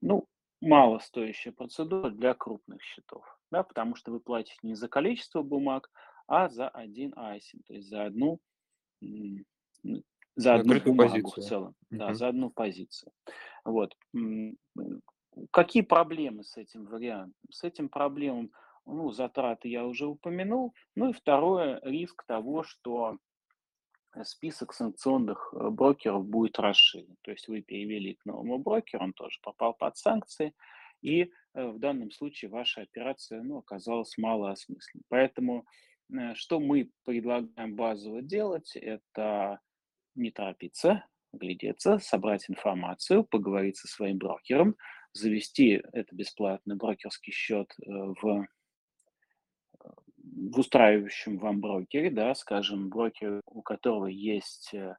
ну, 0.00 0.26
мало 0.60 0.98
стоящая 0.98 1.52
процедура 1.52 2.10
для 2.10 2.34
крупных 2.34 2.82
счетов, 2.82 3.24
да, 3.50 3.62
потому 3.62 3.94
что 3.94 4.12
вы 4.12 4.20
платите 4.20 4.58
не 4.62 4.74
за 4.74 4.88
количество 4.88 5.42
бумаг, 5.42 5.90
а 6.28 6.48
за 6.48 6.68
один 6.68 7.12
айсинг, 7.16 7.64
то 7.66 7.74
есть 7.74 7.88
за 7.88 8.04
одну, 8.04 8.38
за 10.36 10.54
одну 10.54 10.80
бумагу 10.80 11.10
позицию. 11.10 11.44
в 11.44 11.48
целом, 11.48 11.74
uh-huh. 11.90 11.96
да, 11.96 12.14
за 12.14 12.28
одну 12.28 12.50
позицию. 12.50 13.12
Вот. 13.64 13.96
Какие 15.50 15.82
проблемы 15.82 16.44
с 16.44 16.56
этим 16.56 16.84
вариантом? 16.84 17.34
С 17.50 17.64
этим 17.64 17.88
проблемом, 17.88 18.52
ну, 18.86 19.10
затраты 19.10 19.68
я 19.68 19.86
уже 19.86 20.06
упомянул. 20.06 20.74
Ну 20.94 21.10
и 21.10 21.12
второе, 21.12 21.80
риск 21.82 22.24
того, 22.26 22.62
что 22.62 23.18
список 24.24 24.72
санкционных 24.72 25.52
э, 25.52 25.68
брокеров 25.70 26.26
будет 26.26 26.58
расширен. 26.58 27.16
То 27.22 27.30
есть 27.30 27.48
вы 27.48 27.62
перевели 27.62 28.14
к 28.14 28.24
новому 28.24 28.58
брокеру, 28.58 29.04
он 29.04 29.12
тоже 29.12 29.38
попал 29.42 29.74
под 29.74 29.96
санкции, 29.96 30.54
и 31.02 31.30
э, 31.54 31.66
в 31.66 31.78
данном 31.78 32.10
случае 32.10 32.50
ваша 32.50 32.82
операция 32.82 33.42
ну, 33.42 33.58
оказалась 33.58 34.16
малоосмысленной. 34.18 35.04
Поэтому 35.08 35.66
что 36.34 36.60
мы 36.60 36.90
предлагаем 37.04 37.74
базово 37.74 38.22
делать, 38.22 38.76
это 38.76 39.60
не 40.14 40.30
торопиться, 40.30 41.04
глядеться, 41.32 41.98
собрать 41.98 42.48
информацию, 42.48 43.24
поговорить 43.24 43.76
со 43.76 43.88
своим 43.88 44.18
брокером, 44.18 44.76
завести 45.12 45.82
это 45.92 46.14
бесплатный 46.14 46.76
брокерский 46.76 47.32
счет 47.32 47.72
э, 47.80 47.90
в, 47.90 48.46
в 49.78 50.58
устраивающем 50.58 51.38
вам 51.38 51.60
брокере, 51.60 52.10
да, 52.10 52.34
скажем, 52.34 52.88
брокер, 52.88 53.40
у 53.46 53.62
которого 53.62 54.06
есть 54.06 54.72
э, 54.74 54.96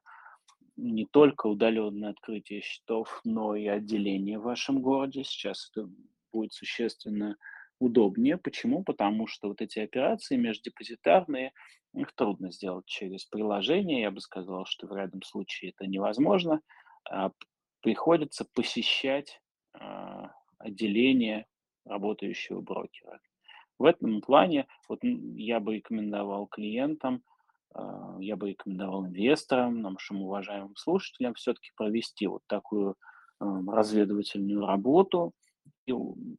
не 0.76 1.06
только 1.06 1.46
удаленное 1.46 2.10
открытие 2.10 2.60
счетов, 2.60 3.20
но 3.24 3.54
и 3.54 3.66
отделение 3.66 4.38
в 4.38 4.44
вашем 4.44 4.80
городе. 4.80 5.24
Сейчас 5.24 5.70
это 5.70 5.88
будет 6.32 6.52
существенно 6.52 7.36
удобнее. 7.80 8.36
Почему? 8.36 8.84
Потому 8.84 9.26
что 9.26 9.48
вот 9.48 9.60
эти 9.60 9.80
операции 9.80 10.36
междепозитарные, 10.36 11.52
их 11.94 12.12
трудно 12.14 12.52
сделать 12.52 12.86
через 12.86 13.24
приложение. 13.24 14.02
Я 14.02 14.12
бы 14.12 14.20
сказал, 14.20 14.64
что 14.66 14.86
в 14.86 14.94
рядом 14.94 15.22
случае 15.22 15.72
это 15.72 15.88
невозможно. 15.88 16.60
А 17.10 17.32
приходится 17.80 18.46
посещать 18.54 19.40
а, 19.72 20.30
отделение 20.58 21.46
работающего 21.84 22.60
брокера. 22.60 23.18
В 23.78 23.84
этом 23.86 24.20
плане 24.20 24.66
вот 24.88 25.00
я 25.02 25.58
бы 25.58 25.76
рекомендовал 25.76 26.46
клиентам, 26.46 27.24
а, 27.74 28.18
я 28.20 28.36
бы 28.36 28.50
рекомендовал 28.50 29.06
инвесторам, 29.06 29.80
нашим 29.80 30.22
уважаемым 30.22 30.76
слушателям 30.76 31.34
все-таки 31.34 31.70
провести 31.74 32.26
вот 32.26 32.42
такую 32.46 32.96
разведывательную 33.40 34.66
работу 34.66 35.32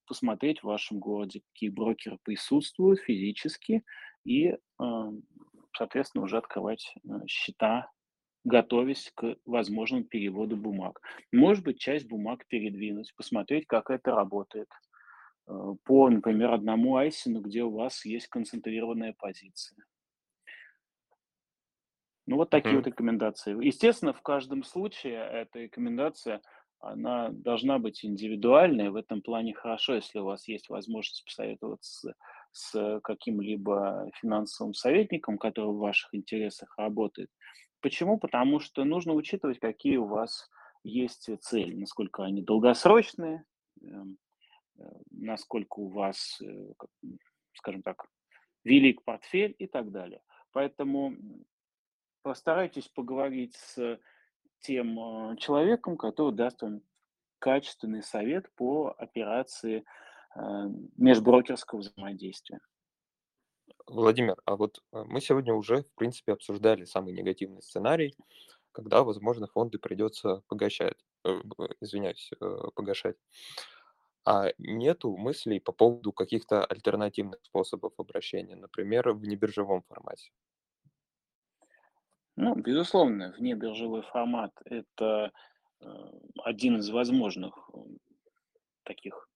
посмотреть 0.05 0.59
в 0.59 0.65
вашем 0.65 0.99
городе, 0.99 1.41
какие 1.53 1.69
брокеры 1.69 2.17
присутствуют 2.23 2.99
физически, 2.99 3.83
и, 4.23 4.55
соответственно, 5.75 6.23
уже 6.23 6.37
открывать 6.37 6.93
э, 7.03 7.25
счета 7.27 7.89
готовясь 8.43 9.11
к 9.15 9.35
возможному 9.45 10.03
переводу 10.03 10.57
бумаг. 10.57 10.99
Может 11.31 11.63
быть, 11.63 11.79
часть 11.79 12.07
бумаг 12.07 12.45
передвинуть, 12.47 13.13
посмотреть, 13.15 13.67
как 13.67 13.89
это 13.89 14.11
работает. 14.11 14.67
Э, 15.47 15.75
по, 15.83 16.09
например, 16.09 16.51
одному 16.51 16.95
айсину, 16.95 17.41
где 17.41 17.63
у 17.63 17.71
вас 17.71 18.05
есть 18.05 18.27
концентрированная 18.27 19.13
позиция. 19.17 19.77
Ну, 22.27 22.37
вот 22.37 22.49
такие 22.49 22.73
mm-hmm. 22.73 22.77
вот 22.77 22.87
рекомендации. 22.87 23.65
Естественно, 23.65 24.13
в 24.13 24.21
каждом 24.21 24.63
случае 24.63 25.15
эта 25.15 25.59
рекомендация, 25.59 26.41
она 26.81 27.29
должна 27.29 27.77
быть 27.79 28.03
индивидуальной. 28.03 28.89
В 28.89 28.95
этом 28.95 29.21
плане 29.21 29.53
хорошо, 29.53 29.95
если 29.95 30.19
у 30.19 30.25
вас 30.25 30.47
есть 30.47 30.69
возможность 30.69 31.23
посоветоваться 31.25 32.15
с, 32.51 32.71
с 32.71 32.99
каким-либо 33.01 34.09
финансовым 34.15 34.73
советником, 34.73 35.37
который 35.37 35.71
в 35.71 35.77
ваших 35.77 36.13
интересах 36.13 36.75
работает. 36.77 37.29
Почему? 37.81 38.17
Потому 38.17 38.59
что 38.59 38.83
нужно 38.83 39.13
учитывать, 39.13 39.59
какие 39.59 39.97
у 39.97 40.05
вас 40.05 40.49
есть 40.83 41.29
цели, 41.41 41.75
насколько 41.75 42.23
они 42.23 42.41
долгосрочные, 42.41 43.45
эм, 43.81 44.17
э, 44.79 44.83
насколько 45.11 45.79
у 45.79 45.89
вас, 45.89 46.41
э, 46.41 46.73
скажем 47.53 47.83
так, 47.83 48.05
велик 48.63 49.03
портфель 49.03 49.55
и 49.59 49.67
так 49.67 49.91
далее. 49.91 50.21
Поэтому 50.51 51.15
постарайтесь 52.23 52.87
поговорить 52.87 53.55
с 53.55 53.99
тем 54.61 54.99
э, 54.99 55.37
человеком, 55.37 55.97
который 55.97 56.33
даст 56.33 56.61
вам 56.61 56.81
качественный 57.39 58.03
совет 58.03 58.53
по 58.55 58.93
операции 58.97 59.83
э, 60.35 60.39
межброкерского 60.97 61.79
взаимодействия. 61.79 62.59
Владимир, 63.87 64.37
а 64.45 64.55
вот 64.55 64.83
э, 64.93 65.03
мы 65.05 65.21
сегодня 65.21 65.53
уже, 65.53 65.83
в 65.83 65.95
принципе, 65.95 66.33
обсуждали 66.33 66.85
самый 66.85 67.13
негативный 67.13 67.61
сценарий, 67.61 68.15
когда, 68.71 69.03
возможно, 69.03 69.47
фонды 69.47 69.79
придется 69.79 70.43
погашать, 70.47 70.97
э, 71.25 71.41
извиняюсь, 71.81 72.31
э, 72.39 72.57
погашать. 72.75 73.17
А 74.23 74.51
нету 74.59 75.17
мыслей 75.17 75.59
по 75.59 75.71
поводу 75.71 76.13
каких-то 76.13 76.63
альтернативных 76.63 77.39
способов 77.43 77.93
обращения, 77.97 78.55
например, 78.55 79.11
в 79.13 79.25
небиржевом 79.25 79.81
формате? 79.81 80.31
Ну, 82.41 82.55
безусловно, 82.55 83.35
внебиржевой 83.37 84.01
формат– 84.01 84.59
это 84.65 85.31
э, 85.79 85.85
один 86.43 86.77
из 86.77 86.89
возможных 86.89 87.69
таких 88.83 89.29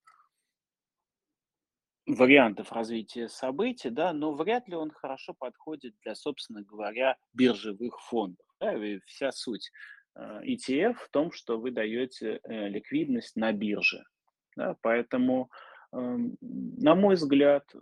вариантов 2.04 2.72
развития 2.72 3.28
событий, 3.28 3.90
да, 3.90 4.12
но 4.12 4.32
вряд 4.32 4.66
ли 4.66 4.74
он 4.74 4.90
хорошо 4.90 5.34
подходит 5.34 5.94
для, 6.02 6.16
собственно 6.16 6.64
говоря, 6.64 7.16
биржевых 7.32 8.00
фондов. 8.00 8.44
Да, 8.58 8.74
и 8.74 8.98
вся 9.06 9.30
суть 9.30 9.70
э, 10.16 10.40
ETF 10.42 10.94
в 10.94 11.08
том, 11.10 11.30
что 11.30 11.60
вы 11.60 11.70
даете 11.70 12.40
э, 12.42 12.68
ликвидность 12.68 13.36
на 13.36 13.52
бирже. 13.52 14.02
Да, 14.56 14.76
поэтому, 14.82 15.48
эм, 15.92 16.36
на 16.40 16.96
мой 16.96 17.14
взгляд, 17.14 17.72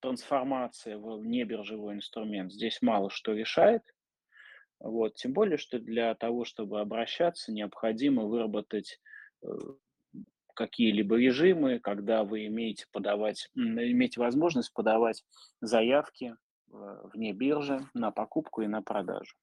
трансформация 0.00 0.96
в 0.96 1.22
небиржевой 1.26 1.96
инструмент 1.96 2.54
здесь 2.54 2.80
мало 2.80 3.10
что 3.10 3.34
решает. 3.34 3.82
Вот, 4.78 5.14
тем 5.14 5.32
более, 5.32 5.56
что 5.56 5.78
для 5.78 6.14
того, 6.14 6.44
чтобы 6.44 6.80
обращаться, 6.80 7.52
необходимо 7.52 8.24
выработать 8.24 9.00
какие-либо 10.54 11.16
режимы, 11.16 11.78
когда 11.78 12.24
вы 12.24 12.46
имеете 12.46 12.86
подавать, 12.90 13.48
имеете 13.54 14.20
возможность 14.20 14.72
подавать 14.72 15.22
заявки 15.60 16.34
э, 16.72 16.98
вне 17.12 17.32
биржи 17.32 17.86
на 17.94 18.10
покупку 18.10 18.62
и 18.62 18.66
на 18.66 18.82
продажу. 18.82 19.36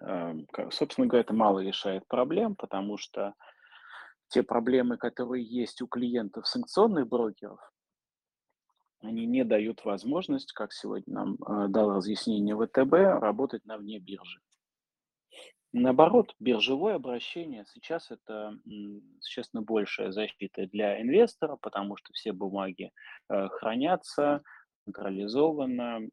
Эм, 0.00 0.46
собственно 0.70 1.06
говоря, 1.06 1.20
это 1.20 1.34
мало 1.34 1.60
решает 1.60 2.06
проблем, 2.08 2.56
потому 2.56 2.96
что 2.96 3.34
те 4.28 4.42
проблемы, 4.42 4.96
которые 4.96 5.44
есть 5.44 5.82
у 5.82 5.86
клиентов 5.86 6.46
санкционных 6.46 7.06
брокеров, 7.08 7.60
они 9.00 9.26
не 9.26 9.44
дают 9.44 9.84
возможность, 9.84 10.52
как 10.52 10.72
сегодня 10.72 11.14
нам 11.14 11.34
э, 11.34 11.68
дал 11.68 11.94
разъяснение 11.94 12.56
ВТБ, 12.56 12.92
работать 13.22 13.64
на 13.64 13.78
вне 13.78 13.98
биржи. 13.98 14.40
Наоборот, 15.72 16.34
биржевое 16.40 16.94
обращение 16.94 17.64
сейчас 17.68 18.10
это, 18.10 18.56
существенно, 19.20 19.62
большая 19.62 20.12
защита 20.12 20.66
для 20.66 21.00
инвестора, 21.00 21.58
потому 21.60 21.96
что 21.96 22.12
все 22.14 22.32
бумаги 22.32 22.90
э, 23.28 23.48
хранятся 23.48 24.42
централизованно. 24.84 26.08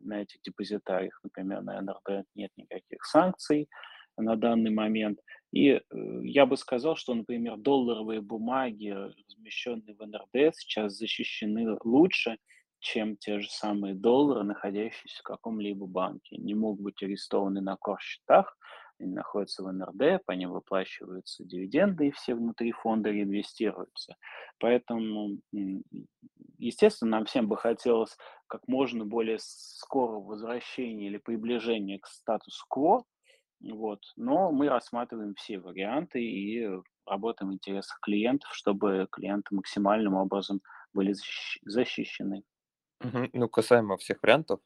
На 0.00 0.22
этих 0.22 0.42
депозитариях, 0.42 1.20
например, 1.22 1.62
на 1.62 1.80
НРД 1.80 2.26
нет 2.34 2.50
никаких 2.56 3.04
санкций 3.04 3.68
на 4.16 4.36
данный 4.36 4.70
момент. 4.70 5.20
И 5.52 5.70
э, 5.70 5.80
я 6.22 6.46
бы 6.46 6.56
сказал, 6.56 6.96
что, 6.96 7.14
например, 7.14 7.56
долларовые 7.56 8.20
бумаги, 8.20 8.88
размещенные 8.88 9.94
в 9.94 10.06
НРД, 10.06 10.54
сейчас 10.54 10.94
защищены 10.94 11.76
лучше, 11.84 12.38
чем 12.80 13.16
те 13.16 13.40
же 13.40 13.48
самые 13.48 13.94
доллары, 13.94 14.44
находящиеся 14.44 15.20
в 15.20 15.22
каком-либо 15.22 15.86
банке. 15.86 16.36
Не 16.36 16.54
могут 16.54 16.80
быть 16.80 17.02
арестованы 17.02 17.60
на 17.60 17.76
кор-счетах, 17.76 18.56
они 18.98 19.12
находятся 19.12 19.64
в 19.64 19.72
НРД, 19.72 20.24
по 20.24 20.32
ним 20.32 20.52
выплачиваются 20.52 21.44
дивиденды, 21.44 22.08
и 22.08 22.10
все 22.12 22.34
внутри 22.34 22.72
фонда 22.72 23.10
реинвестируются. 23.10 24.16
Поэтому, 24.58 25.38
естественно, 26.58 27.12
нам 27.12 27.24
всем 27.24 27.48
бы 27.48 27.56
хотелось 27.56 28.16
как 28.46 28.66
можно 28.68 29.04
более 29.04 29.38
скорого 29.40 30.26
возвращения 30.26 31.08
или 31.08 31.18
приближения 31.18 31.98
к 31.98 32.06
статус-кво, 32.06 33.04
вот. 33.60 34.00
Но 34.16 34.52
мы 34.52 34.68
рассматриваем 34.68 35.34
все 35.34 35.58
варианты 35.58 36.22
и 36.22 36.68
работаем 37.06 37.50
в 37.50 37.54
интересах 37.54 37.98
клиентов, 38.00 38.50
чтобы 38.54 39.08
клиенты 39.10 39.54
максимальным 39.54 40.14
образом 40.14 40.60
были 40.92 41.14
защищены. 41.64 42.44
Мгм. 43.00 43.30
Ну, 43.32 43.48
касаемо 43.48 43.96
всех 43.96 44.20
вариантов, 44.22 44.60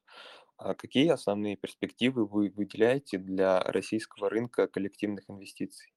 а 0.56 0.74
какие 0.74 1.08
основные 1.10 1.56
перспективы 1.56 2.26
вы 2.26 2.50
выделяете 2.50 3.18
для 3.18 3.60
российского 3.60 4.30
рынка 4.30 4.66
коллективных 4.66 5.28
инвестиций? 5.28 5.92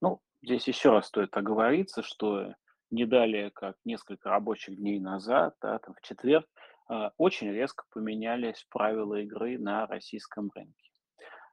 Ну, 0.00 0.20
здесь 0.42 0.66
еще 0.68 0.90
раз 0.90 1.06
стоит 1.06 1.36
оговориться, 1.36 2.02
что 2.02 2.54
не 2.90 3.04
далее, 3.06 3.50
как 3.50 3.76
несколько 3.84 4.30
рабочих 4.30 4.76
дней 4.76 4.98
назад, 5.00 5.56
да, 5.60 5.78
там 5.78 5.94
в 5.94 6.00
четверг, 6.02 6.46
а, 6.88 7.12
очень 7.16 7.50
резко 7.52 7.84
поменялись 7.92 8.66
правила 8.70 9.14
игры 9.16 9.58
на 9.58 9.86
российском 9.86 10.50
рынке. 10.54 10.89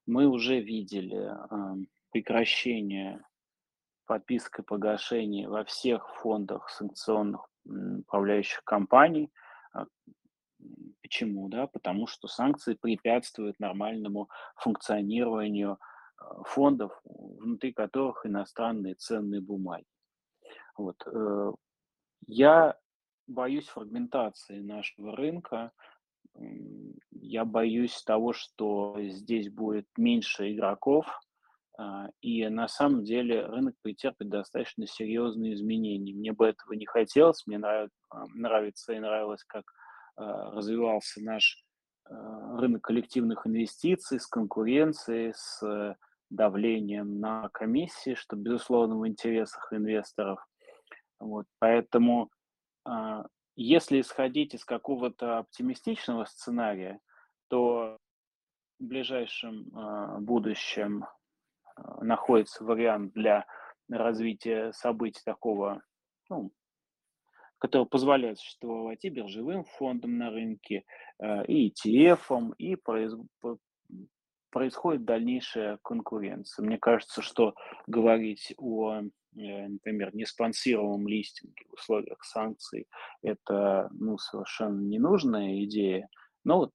Мы 0.07 0.25
уже 0.25 0.59
видели 0.59 1.17
а, 1.17 1.75
прекращение 2.11 3.23
подписки 4.05 4.61
погашения 4.61 5.49
во 5.49 5.63
всех 5.65 6.09
фондах 6.15 6.69
санкционных 6.69 7.47
управляющих 7.65 8.63
компаний. 8.63 9.31
А, 9.73 9.85
почему? 11.01 11.49
Да? 11.49 11.67
Потому 11.67 12.07
что 12.07 12.27
санкции 12.27 12.73
препятствуют 12.73 13.59
нормальному 13.59 14.29
функционированию 14.55 15.77
а, 16.17 16.43
фондов, 16.43 16.99
внутри 17.03 17.73
которых 17.73 18.25
иностранные 18.25 18.95
ценные 18.95 19.41
бумаги. 19.41 19.85
Вот. 20.77 21.03
Э, 21.07 21.51
я 22.27 22.77
боюсь 23.27 23.67
фрагментации 23.67 24.59
нашего 24.59 25.15
рынка, 25.15 25.71
я 27.11 27.45
боюсь 27.45 28.01
того, 28.03 28.33
что 28.33 28.95
здесь 28.99 29.49
будет 29.49 29.87
меньше 29.97 30.53
игроков, 30.53 31.05
а, 31.77 32.09
и 32.21 32.47
на 32.47 32.67
самом 32.67 33.03
деле 33.03 33.45
рынок 33.45 33.75
претерпит 33.81 34.29
достаточно 34.29 34.87
серьезные 34.87 35.53
изменения. 35.53 36.13
Мне 36.13 36.33
бы 36.33 36.47
этого 36.47 36.73
не 36.73 36.85
хотелось, 36.85 37.45
мне. 37.45 37.59
А, 37.59 37.87
нравится 38.33 38.93
и 38.93 38.99
нравилось, 38.99 39.43
как 39.45 39.63
а, 40.15 40.51
развивался 40.51 41.23
наш 41.23 41.63
рынок 42.09 42.83
коллективных 42.83 43.45
инвестиций 43.45 44.21
с 44.21 44.27
конкуренцией, 44.27 45.33
с 45.35 45.93
давлением 46.29 47.19
на 47.19 47.49
комиссии, 47.49 48.13
что, 48.13 48.37
безусловно, 48.37 48.97
в 48.97 49.05
интересах 49.05 49.73
инвесторов. 49.73 50.39
Вот. 51.19 51.47
Поэтому, 51.59 52.29
если 53.63 54.01
исходить 54.01 54.53
из 54.53 54.63
какого-то 54.63 55.39
оптимистичного 55.39 56.25
сценария, 56.25 56.99
то 57.49 57.97
в 58.79 58.83
ближайшем 58.83 59.71
будущем 60.23 61.05
находится 62.01 62.63
вариант 62.63 63.13
для 63.13 63.45
развития 63.89 64.71
событий 64.73 65.21
такого, 65.25 65.81
ну, 66.29 66.51
который 67.57 67.87
позволяет 67.87 68.39
существовать 68.39 69.03
и 69.03 69.09
биржевым 69.09 69.63
фондам 69.63 70.17
на 70.17 70.29
рынке, 70.29 70.83
э, 71.19 71.45
и 71.45 71.69
ETF, 71.69 72.53
и 72.57 72.75
произ... 72.75 73.13
происходит 74.49 75.05
дальнейшая 75.05 75.77
конкуренция. 75.83 76.65
Мне 76.65 76.77
кажется, 76.77 77.21
что 77.21 77.55
говорить 77.85 78.53
о, 78.57 79.01
э, 79.01 79.67
например, 79.67 80.15
неспонсируемом 80.15 81.07
листинге 81.07 81.65
в 81.69 81.73
условиях 81.73 82.23
санкций– 82.23 82.87
это 83.21 83.89
ну, 83.91 84.17
совершенно 84.17 84.79
ненужная 84.81 85.63
идея, 85.65 86.09
но 86.43 86.71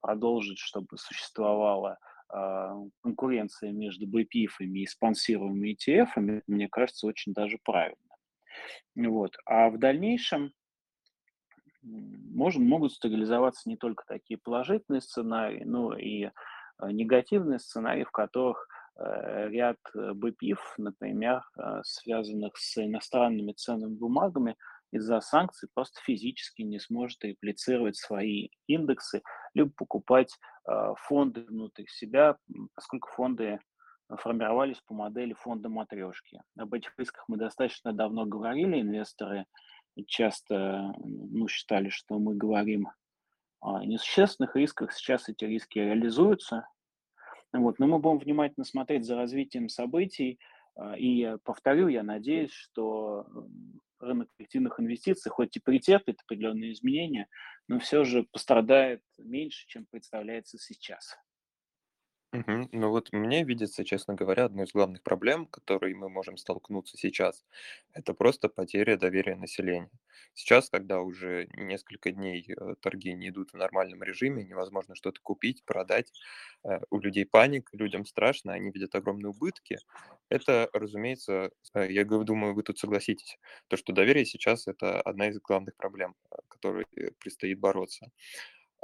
продолжить, 0.00 0.58
чтобы 0.58 0.98
существовала 0.98 1.98
а, 2.28 2.74
конкуренция 3.02 3.72
между 3.72 4.06
BPIF 4.06 4.58
и 4.60 4.86
спонсируемыми 4.86 5.74
ETF, 5.74 6.42
мне 6.46 6.68
кажется, 6.68 7.06
очень 7.06 7.32
даже 7.32 7.58
правильно. 7.64 7.98
Вот. 8.96 9.36
А 9.46 9.70
в 9.70 9.78
дальнейшем 9.78 10.52
можно, 11.82 12.64
могут 12.64 12.92
стабилизоваться 12.92 13.68
не 13.68 13.76
только 13.76 14.04
такие 14.06 14.38
положительные 14.38 15.00
сценарии, 15.00 15.64
но 15.64 15.96
и 15.96 16.30
негативные 16.82 17.58
сценарии, 17.58 18.04
в 18.04 18.10
которых 18.10 18.66
э, 18.96 19.48
ряд 19.48 19.78
BPIF, 19.94 20.58
например, 20.78 21.42
а, 21.56 21.82
связанных 21.84 22.56
с 22.56 22.82
иностранными 22.84 23.52
ценными 23.52 23.94
бумагами, 23.94 24.56
из-за 24.92 25.20
санкций 25.20 25.68
просто 25.74 26.00
физически 26.02 26.62
не 26.62 26.78
сможет 26.78 27.24
реплицировать 27.24 27.96
свои 27.96 28.50
индексы, 28.68 29.22
либо 29.52 29.70
покупать 29.76 30.32
э, 30.68 30.94
фонды 31.08 31.42
внутри 31.42 31.86
себя, 31.88 32.36
поскольку 32.74 33.08
фонды 33.10 33.58
формировались 34.18 34.80
по 34.86 34.94
модели 34.94 35.32
фонда 35.32 35.68
матрешки. 35.68 36.40
Об 36.56 36.74
этих 36.74 36.92
рисках 36.98 37.24
мы 37.26 37.36
достаточно 37.36 37.92
давно 37.92 38.26
говорили, 38.26 38.80
инвесторы 38.80 39.46
часто 40.06 40.92
ну, 40.98 41.48
считали, 41.48 41.88
что 41.88 42.18
мы 42.18 42.34
говорим 42.34 42.88
несущественных 43.84 44.56
рисках 44.56 44.92
сейчас 44.92 45.28
эти 45.28 45.44
риски 45.44 45.78
реализуются. 45.78 46.68
Вот, 47.52 47.78
но 47.78 47.86
мы 47.86 47.98
будем 47.98 48.18
внимательно 48.18 48.64
смотреть 48.64 49.04
за 49.04 49.16
развитием 49.16 49.68
событий. 49.68 50.38
А, 50.76 50.96
и 50.96 51.36
повторю, 51.44 51.88
я 51.88 52.02
надеюсь, 52.02 52.52
что 52.52 53.26
рынок 54.00 54.28
коллективных 54.36 54.78
инвестиций 54.80 55.30
хоть 55.30 55.56
и 55.56 55.60
претерпит 55.60 56.20
определенные 56.22 56.72
изменения, 56.72 57.28
но 57.68 57.78
все 57.78 58.04
же 58.04 58.24
пострадает 58.24 59.02
меньше, 59.18 59.66
чем 59.66 59.86
представляется 59.90 60.58
сейчас. 60.58 61.16
Мгм. 62.34 62.68
Ну 62.72 62.90
вот 62.90 63.12
мне 63.12 63.44
видится, 63.44 63.84
честно 63.84 64.14
говоря, 64.14 64.46
одной 64.46 64.64
из 64.66 64.72
главных 64.72 65.04
проблем, 65.04 65.46
которой 65.46 65.94
мы 65.94 66.08
можем 66.08 66.36
столкнуться 66.36 66.96
сейчас, 66.96 67.44
это 67.92 68.12
просто 68.12 68.48
потеря 68.48 68.96
доверия 68.96 69.36
населения. 69.36 69.88
Сейчас, 70.32 70.68
когда 70.68 71.00
уже 71.00 71.46
несколько 71.56 72.10
дней 72.10 72.44
э, 72.48 72.74
торги 72.80 73.12
не 73.14 73.28
идут 73.28 73.52
в 73.52 73.56
нормальном 73.56 74.02
режиме, 74.02 74.42
невозможно 74.42 74.96
что-то 74.96 75.20
купить, 75.22 75.64
продать, 75.64 76.12
э, 76.64 76.80
у 76.90 76.98
людей 76.98 77.24
паник, 77.24 77.70
людям 77.72 78.04
страшно, 78.04 78.52
они 78.52 78.72
видят 78.72 78.96
огромные 78.96 79.30
убытки. 79.30 79.78
Это, 80.28 80.68
разумеется, 80.72 81.52
э, 81.74 81.92
я 81.92 82.04
думаю, 82.04 82.54
вы 82.54 82.64
тут 82.64 82.78
согласитесь, 82.80 83.38
то, 83.68 83.76
что 83.76 83.92
доверие 83.92 84.24
сейчас 84.24 84.66
это 84.66 85.00
одна 85.02 85.28
из 85.28 85.38
главных 85.40 85.76
проблем, 85.76 86.16
э, 86.32 86.36
которой 86.48 86.86
предстоит 87.20 87.60
бороться. 87.60 88.10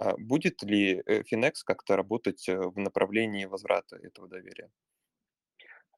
А 0.01 0.17
будет 0.17 0.63
ли, 0.63 1.03
э, 1.05 1.23
Finex 1.31 1.57
как-то 1.63 1.95
работать, 1.95 2.49
э, 2.49 2.57
в 2.57 2.79
направлении 2.79 3.45
возврата 3.45 3.97
этого 3.97 4.29
доверия? 4.29 4.71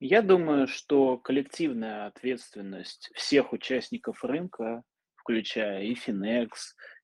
Я 0.01 0.23
думаю, 0.23 0.67
что 0.67 1.19
коллективная 1.19 2.07
ответственность 2.07 3.13
всех 3.15 3.53
участников 3.53 4.25
рынка, 4.25 4.83
включая 5.15 5.85
и 5.85 5.95
Finex, 5.95 6.49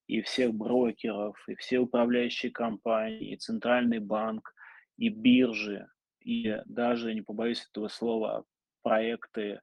и 0.08 0.22
всех 0.22 0.52
брокеров, 0.54 1.36
и 1.48 1.54
все 1.54 1.78
управляющие 1.78 2.50
компании, 2.50 3.32
и 3.32 3.36
центральный 3.36 4.00
банк, 4.00 4.52
и 4.96 5.08
биржи, 5.08 5.86
и 6.18 6.56
даже, 6.66 7.14
не 7.14 7.22
побоюсь 7.22 7.64
этого 7.70 7.86
слова, 7.86 8.44
проекты 8.82 9.60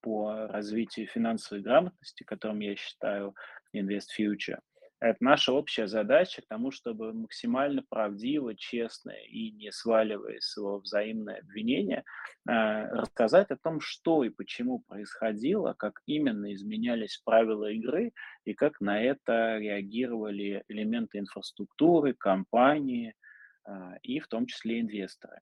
по 0.00 0.46
развитию 0.46 1.08
финансовой 1.08 1.60
грамотности, 1.60 2.22
которым 2.22 2.60
я 2.60 2.76
считаю 2.76 3.34
Invest 3.74 4.10
Future. 4.16 4.60
Это 5.00 5.18
наша 5.20 5.52
общая 5.52 5.86
задача 5.86 6.42
к 6.42 6.46
тому, 6.46 6.72
чтобы 6.72 7.12
максимально 7.12 7.84
правдиво, 7.88 8.56
честно 8.56 9.10
и 9.10 9.52
не 9.52 9.70
сваливаясь 9.70 10.56
во 10.56 10.78
взаимное 10.78 11.38
обвинение, 11.38 12.04
э, 12.48 12.52
рассказать 12.90 13.50
о 13.50 13.56
том, 13.56 13.80
что 13.80 14.24
и 14.24 14.30
почему 14.30 14.80
происходило, 14.80 15.74
как 15.74 16.02
именно 16.06 16.52
изменялись 16.52 17.22
правила 17.24 17.70
игры 17.70 18.12
и 18.44 18.54
как 18.54 18.80
на 18.80 19.00
это 19.00 19.58
реагировали 19.58 20.64
элементы 20.66 21.18
инфраструктуры, 21.18 22.14
компании 22.14 23.14
а, 23.68 23.96
и 24.02 24.18
в 24.18 24.28
том 24.28 24.46
числе 24.46 24.80
инвесторы. 24.80 25.40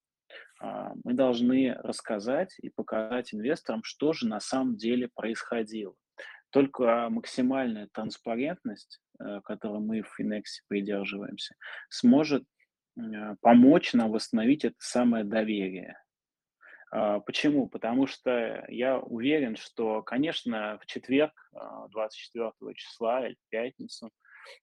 А, 0.60 0.92
Мы 1.04 1.14
должны 1.14 1.74
рассказать 1.74 2.54
и 2.60 2.70
показать 2.70 3.32
инвесторам, 3.32 3.82
что 3.84 4.12
же 4.12 4.26
на 4.26 4.40
самом 4.40 4.76
деле 4.76 5.08
происходило. 5.14 5.94
Только 6.50 7.08
максимальная 7.10 7.88
транспарентность, 7.92 9.00
э, 9.20 9.40
которой 9.44 9.80
мы 9.80 10.02
в 10.02 10.14
Финексе 10.16 10.62
придерживаемся, 10.68 11.54
сможет 11.88 12.44
м, 12.98 13.36
помочь 13.42 13.92
нам 13.92 14.10
восстановить 14.10 14.64
это 14.64 14.76
самое 14.78 15.24
доверие. 15.24 15.96
А, 16.90 17.20
Почему? 17.20 17.68
Потому 17.68 18.06
что 18.06 18.64
я 18.68 18.98
уверен, 18.98 19.56
что, 19.56 20.02
конечно, 20.02 20.78
в 20.80 20.86
четверг, 20.86 21.32
а, 21.52 21.88
24 21.88 22.74
числа 22.74 23.26
или 23.26 23.34
в 23.34 23.48
пятницу, 23.50 24.10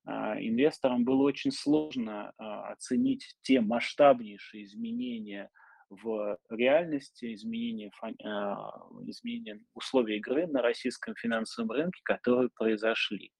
а, 0.06 0.40
инвесторам 0.40 1.04
было 1.06 1.24
очень 1.24 1.52
сложно 1.52 2.34
а, 2.38 2.72
оценить 2.72 3.36
те 3.42 3.62
масштабнейшие 3.62 4.64
изменения 4.64 5.50
в 6.02 6.38
реальности, 6.50 7.34
изменения, 7.34 7.92
фон- 8.02 8.18
а, 8.24 8.88
изменения 9.08 9.60
условий 9.74 10.18
игры 10.18 10.48
на 10.48 10.62
российском 10.62 11.16
финансовом 11.16 11.72
рынке, 11.72 12.02
которые 12.04 12.50
произошли. 12.56 13.32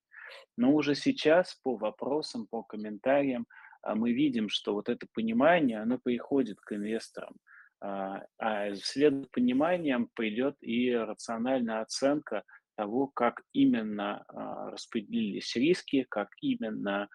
Но 0.58 0.74
уже 0.74 0.96
сейчас 0.96 1.56
по 1.64 1.76
вопросам, 1.76 2.48
по 2.48 2.64
комментариям 2.64 3.48
а, 3.82 3.96
мы 3.96 4.14
видим, 4.14 4.50
что 4.50 4.74
вот 4.74 4.90
это 4.90 5.08
понимание, 5.14 5.82
оно 5.82 5.98
приходит 5.98 6.60
к 6.60 6.74
инвесторам. 6.74 7.36
А 7.82 8.24
а 8.38 8.74
вслед 8.74 9.14
за 9.14 9.28
пониманием 9.30 10.10
пойдет 10.16 10.56
и 10.62 10.94
рациональная 10.94 11.82
оценка 11.82 12.44
того, 12.76 13.08
как 13.08 13.42
именно 13.52 14.24
а, 14.28 14.72
распределились 14.72 15.56
риски, 15.56 16.06
как 16.10 16.30
именно 16.42 17.10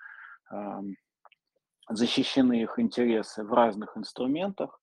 защищены 1.90 2.62
их 2.62 2.78
интересы 2.78 3.44
в 3.44 3.52
разных 3.52 3.96
инструментах. 3.96 4.77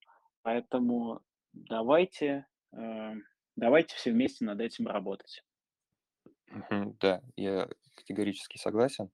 Поэтому 0.45 1.23
давайте, 1.53 2.45
э, 2.71 3.13
давайте 3.55 3.95
все 3.95 4.11
вместе 4.11 4.45
над 4.45 4.61
этим 4.61 4.87
работать. 4.87 5.43
Да, 6.99 7.21
я 7.35 7.67
категорически 7.95 8.57
согласен. 8.57 9.09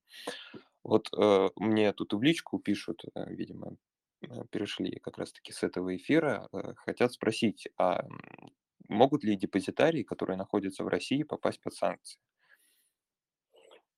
Вот, 0.84 1.10
э, 1.18 1.50
мне 1.58 1.94
тут 1.94 2.14
личку 2.14 2.60
пишут, 2.60 3.04
э, 3.16 3.34
видимо, 3.34 3.78
э, 4.22 4.28
перешли 4.52 5.00
как 5.00 5.18
раз 5.18 5.34
таки 5.34 5.52
с 5.54 5.64
этого 5.64 5.96
эфира, 5.96 6.50
э, 6.54 6.74
хотят 6.78 7.14
спросить, 7.14 7.68
а, 7.78 8.06
могут 8.90 9.24
ли 9.24 9.36
депозитарии, 9.38 10.04
которые 10.04 10.38
находятся 10.38 10.84
в 10.84 10.88
России, 10.88 11.24
попасть 11.24 11.62
под 11.62 11.74
санкции? 11.76 12.20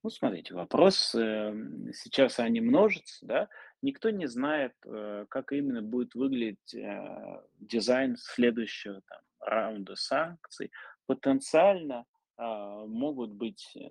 Ну, 0.03 0.09
смотрите, 0.09 0.53
вопрос, 0.53 1.15
эм, 1.15 1.89
сейчас 1.93 2.37
они 2.37 2.59
множатся, 2.59 3.25
да. 3.25 3.49
Никто 3.81 4.09
не 4.09 4.27
знает, 4.27 4.73
э, 4.85 5.25
как 5.29 5.53
именно 5.53 5.81
будет 5.81 6.13
выглядеть, 6.13 6.75
э, 6.75 7.41
дизайн 7.59 8.17
следующего 8.17 9.01
там 9.07 9.21
раунда 9.39 9.95
санкций. 9.95 10.71
Потенциально, 11.05 12.05
а, 12.35 12.85
могут 12.85 13.31
быть, 13.31 13.71
э, 13.77 13.89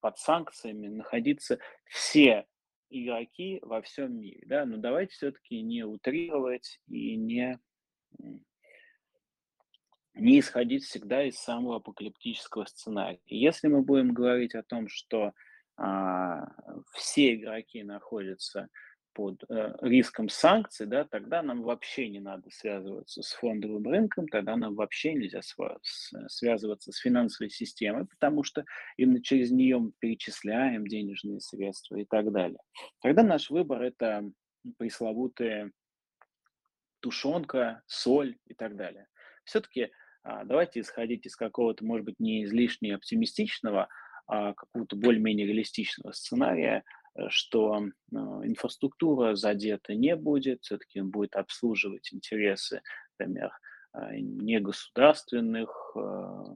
под 0.00 0.18
санкциями 0.18 0.86
находиться 0.86 1.58
все 1.86 2.46
игроки 2.88 3.58
во 3.62 3.82
всем 3.82 4.20
мире, 4.20 4.42
да. 4.46 4.64
Но 4.66 4.76
давайте 4.76 5.14
все-таки 5.14 5.60
не 5.62 5.82
утрировать 5.82 6.80
и 6.86 7.16
не, 7.16 7.58
не 10.18 10.40
исходить 10.40 10.84
всегда 10.84 11.24
из 11.24 11.36
самого 11.36 11.76
апокалиптического 11.76 12.64
сценария. 12.66 13.20
Если 13.26 13.68
мы 13.68 13.82
будем 13.82 14.12
говорить 14.12 14.54
о 14.54 14.62
том, 14.62 14.88
что 14.88 15.32
а, 15.76 16.46
все 16.94 17.34
игроки 17.34 17.82
находятся 17.82 18.68
под 19.18 19.42
э, 19.48 19.74
риском 19.80 20.28
санкций, 20.28 20.86
да, 20.86 21.04
тогда 21.04 21.42
нам 21.42 21.62
вообще 21.62 22.08
не 22.08 22.20
надо 22.20 22.50
связываться 22.50 23.20
с 23.20 23.32
фондовым 23.32 23.84
рынком, 23.84 24.28
тогда 24.28 24.54
нам 24.56 24.76
вообще 24.76 25.12
нельзя 25.14 25.40
сва- 25.40 25.78
с- 25.82 26.12
связываться 26.28 26.92
с 26.92 26.98
финансовой 26.98 27.50
системой, 27.50 28.06
потому 28.06 28.44
что 28.44 28.64
именно 28.96 29.20
через 29.20 29.50
нее 29.50 29.78
мы 29.78 29.90
перечисляем 29.98 30.86
денежные 30.86 31.40
средства 31.40 31.96
и 31.96 32.04
так 32.04 32.30
далее. 32.30 32.60
Тогда 33.02 33.24
наш 33.24 33.50
выбор 33.50 33.82
это 33.82 34.30
пресловутые 34.76 35.72
тушенка, 37.00 37.82
соль 37.88 38.36
и 38.46 38.54
так 38.54 38.76
далее. 38.76 39.08
Все-таки 39.42 39.90
давайте 40.44 40.80
исходить 40.80 41.26
из 41.26 41.36
какого-то, 41.36 41.84
может 41.84 42.04
быть, 42.04 42.20
не 42.20 42.44
излишне 42.44 42.94
оптимистичного, 42.94 43.88
а 44.26 44.52
какого-то 44.52 44.96
более-менее 44.96 45.46
реалистичного 45.46 46.12
сценария, 46.12 46.84
э, 47.14 47.28
что 47.30 47.72
а, 47.74 47.80
инфраструктура 48.44 49.34
задета 49.34 49.94
не 49.94 50.16
будет, 50.16 50.62
все-таки 50.62 51.00
он 51.00 51.10
будет 51.10 51.34
обслуживать 51.34 52.12
интересы, 52.12 52.82
например, 53.18 53.50
а, 53.92 54.14
негосударственных, 54.14 55.96
а, 55.96 56.54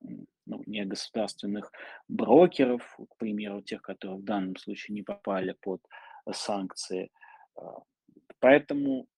ну, 0.00 0.62
негосударственных 0.66 1.72
брокеров, 2.06 2.96
к 2.96 3.16
примеру, 3.16 3.62
тех, 3.62 3.82
которые 3.82 4.18
в 4.18 4.24
данном 4.24 4.56
случае 4.56 4.94
не 4.94 5.02
попали 5.02 5.56
под 5.60 5.82
санкции. 6.30 7.10
А, 7.56 7.82
Поэтому 8.40 9.08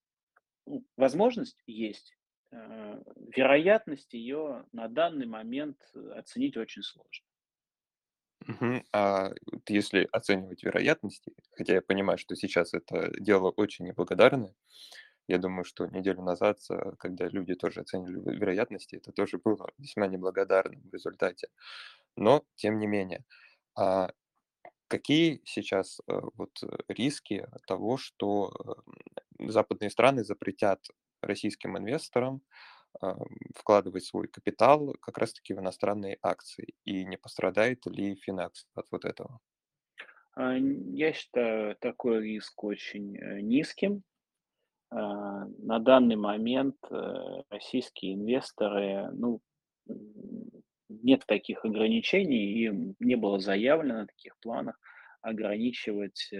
ну, 0.67 0.85
возможность 0.97 1.61
есть. 1.67 2.18
Э, 2.51 3.03
вероятность 3.37 4.13
ее 4.13 4.67
на 4.73 4.89
данный 4.89 5.27
момент, 5.27 5.79
э, 5.95 6.11
оценить 6.13 6.57
очень 6.59 6.83
сложно. 6.83 7.25
Мгм. 8.47 8.85
А 8.93 9.31
если 9.69 10.09
оценивать 10.13 10.63
вероятности, 10.63 11.33
хотя 11.53 11.75
я 11.75 11.83
понимаю, 11.83 12.19
что 12.19 12.35
сейчас 12.37 12.73
это 12.73 13.11
дело 13.21 13.51
очень 13.51 13.85
неблагодарное, 13.87 14.55
я 15.29 15.39
думаю, 15.39 15.65
что 15.65 15.87
неделю 15.87 16.23
назад, 16.23 16.61
э, 16.71 16.93
когда 16.99 17.29
люди 17.29 17.55
тоже 17.55 17.81
оценивали 17.83 18.21
ве- 18.21 18.37
вероятности, 18.39 18.97
это 18.97 19.13
тоже 19.13 19.39
было 19.39 19.71
весьма 19.79 20.07
неблагодарным 20.09 20.83
в 20.83 20.95
результате. 20.95 21.49
Но, 22.17 22.45
тем 22.57 22.79
не 22.79 22.87
менее, 22.89 23.25
а 23.77 24.13
какие 24.89 25.43
сейчас 25.45 26.01
вот 26.07 26.61
риски 26.89 27.47
того, 27.67 27.97
что 27.99 28.53
западные 29.39 29.91
страны 29.91 30.25
запретят 30.25 30.87
российским 31.23 31.77
инвесторам 31.77 32.43
а, 33.01 33.17
вкладывать 33.55 34.05
свой 34.05 34.29
капитал 34.29 34.95
как 35.01 35.19
раз-таки 35.19 35.55
в 35.55 35.61
иностранные 35.61 36.19
акции, 36.23 36.75
и 36.85 37.05
не 37.05 37.17
пострадает 37.17 37.87
ли 37.87 38.17
Финакс 38.17 38.67
от 38.75 38.87
вот 38.91 39.05
этого? 39.05 39.41
А, 40.35 40.57
я 40.57 41.13
считаю 41.13 41.77
такой 41.77 42.23
риск 42.23 42.63
очень, 42.65 43.17
э, 43.17 43.41
низким. 43.41 44.03
А, 44.91 45.45
на 45.59 45.79
данный 45.79 46.17
момент, 46.17 46.77
э, 46.91 47.43
российские 47.51 48.15
инвесторы, 48.15 49.11
ну, 49.13 49.41
нет 50.89 51.25
таких 51.27 51.65
ограничений, 51.65 52.65
и 52.65 52.95
не 53.01 53.17
было 53.17 53.39
заявлено 53.39 54.07
таких 54.07 54.39
планах 54.41 54.79
ограничивать, 55.21 56.31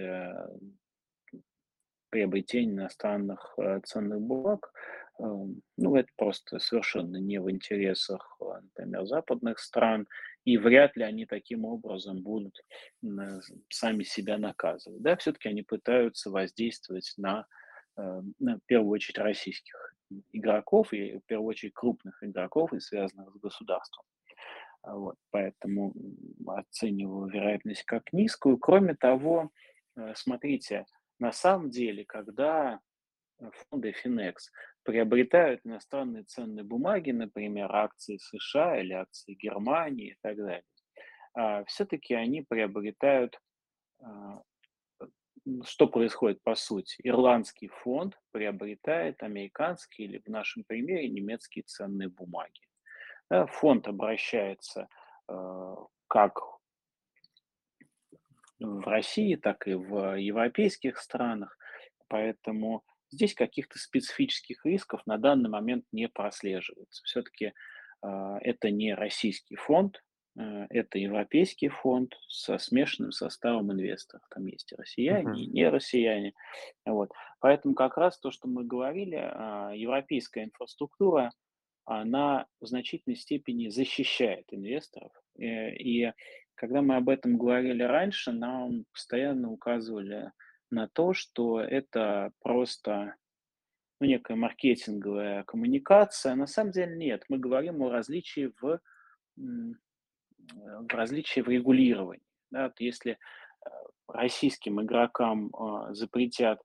приобретение 2.09 2.75
иностранных, 2.75 3.53
э, 3.57 3.79
ценных 3.85 4.21
бумаг. 4.21 4.71
Эм, 5.19 5.61
ну, 5.77 5.95
это 5.95 6.09
просто 6.15 6.59
совершенно 6.59 7.17
не 7.17 7.39
в 7.39 7.49
интересах, 7.49 8.37
э, 8.41 8.45
например, 8.61 9.05
западных 9.05 9.59
стран, 9.59 10.07
и 10.45 10.57
вряд 10.57 10.95
ли 10.95 11.03
они 11.03 11.25
таким 11.25 11.65
образом 11.65 12.21
будут 12.21 12.57
э, 13.03 13.07
сами 13.69 14.03
себя 14.03 14.37
наказывать. 14.37 15.01
Да, 15.01 15.15
все-таки 15.17 15.49
они 15.49 15.61
пытаются 15.63 16.31
воздействовать 16.31 17.13
на, 17.17 17.45
на, 17.95 18.55
в 18.57 18.65
первую 18.65 18.91
очередь, 18.91 19.17
российских 19.17 19.95
игроков 20.31 20.93
и, 20.93 21.17
в 21.17 21.25
первую 21.25 21.49
очередь, 21.49 21.73
крупных 21.73 22.23
игроков 22.23 22.73
и 22.73 22.79
связанных 22.79 23.29
с 23.35 23.39
государством. 23.39 24.05
А 24.81 24.95
Вот, 24.95 25.15
поэтому 25.31 25.93
оцениваю 26.47 27.27
вероятность 27.27 27.83
как 27.83 28.13
низкую. 28.13 28.57
Кроме 28.57 28.95
того, 28.95 29.51
смотрите, 30.15 30.85
на 31.19 31.31
самом 31.31 31.69
деле, 31.69 32.05
когда 32.05 32.79
э, 33.39 33.49
фонды 33.69 33.91
Финекс 33.91 34.51
приобретают 34.83 35.61
иностранные 35.65 36.23
ценные 36.23 36.63
бумаги, 36.63 37.11
например, 37.11 37.73
акции 37.75 38.17
США 38.17 38.79
или 38.79 38.93
акции 38.93 39.33
Германии 39.33 40.11
и 40.11 40.17
так 40.21 40.37
далее, 40.37 40.63
а, 41.33 41.63
все-таки 41.65 42.13
они 42.13 42.41
приобретают, 42.41 43.39
а, 44.01 44.41
что 45.63 45.87
происходит 45.87 46.41
по 46.43 46.55
сути? 46.55 46.95
Ирландский 47.03 47.67
фонд 47.67 48.17
приобретает 48.31 49.21
американские 49.23 50.07
или 50.07 50.17
в 50.19 50.27
нашем 50.27 50.63
примере 50.63 51.09
немецкие 51.09 51.63
ценные 51.63 52.09
бумаги. 52.09 52.61
Да, 53.29 53.45
фонд 53.45 53.87
обращается 53.87 54.87
э, 55.27 55.75
как 56.07 56.58
в 58.59 58.87
России, 58.87 59.35
так 59.35 59.67
и 59.67 59.73
в 59.73 60.15
европейских 60.17 60.97
странах. 60.97 61.57
Поэтому 62.07 62.83
здесь 63.11 63.33
каких-то 63.33 63.79
специфических 63.79 64.65
рисков 64.65 65.01
на 65.05 65.17
данный 65.17 65.49
момент 65.49 65.85
не 65.91 66.07
прослеживается. 66.07 67.03
Все-таки 67.05 67.53
это 68.01 68.71
не 68.71 68.93
российский 68.93 69.55
фонд, 69.55 70.01
э, 70.37 70.67
это 70.69 70.97
европейский 70.99 71.67
фонд 71.67 72.13
со 72.29 72.57
смешанным 72.57 73.11
составом 73.11 73.71
инвесторов. 73.73 74.23
Там 74.29 74.45
есть 74.45 74.71
и 74.71 74.75
россияне, 74.75 75.43
и 75.43 75.47
не 75.47 75.67
россияне. 75.67 76.33
Вот. 76.85 77.11
Поэтому 77.39 77.75
как 77.75 77.97
раз 77.97 78.17
то, 78.19 78.31
что 78.31 78.47
мы 78.47 78.63
говорили, 78.63 79.17
а, 79.17 79.71
европейская 79.73 80.45
инфраструктура, 80.45 81.31
она 81.85 82.45
в 82.61 82.67
значительной 82.67 83.17
степени 83.17 83.67
защищает 83.69 84.45
инвесторов. 84.51 85.11
Э, 85.37 85.75
И 85.75 86.11
когда 86.59 86.81
мы 86.81 86.97
об 86.97 87.07
этом 87.07 87.37
говорили 87.37 87.83
раньше, 87.83 88.33
нам 88.33 88.83
постоянно 88.91 89.49
указывали 89.49 90.33
на 90.69 90.89
то, 90.89 91.13
что 91.13 91.61
это 91.61 92.31
просто 92.41 93.15
ну, 94.01 94.07
некая 94.07 94.35
маркетинговая 94.35 95.43
коммуникация. 95.43 96.35
На 96.35 96.47
самом 96.47 96.71
деле 96.71 96.97
нет. 96.97 97.23
Мы 97.29 97.37
говорим 97.37 97.81
о 97.81 97.89
различии 97.89 98.51
в, 98.59 98.81
э, 99.37 99.39
в 99.39 100.93
различии 100.93 101.39
в 101.39 101.47
регулировании. 101.47 102.25
Да, 102.51 102.73
если 102.77 103.13
э, 103.13 103.17
российским 104.09 104.81
игрокам 104.81 105.55
а, 105.55 105.93
запретят 105.93 106.61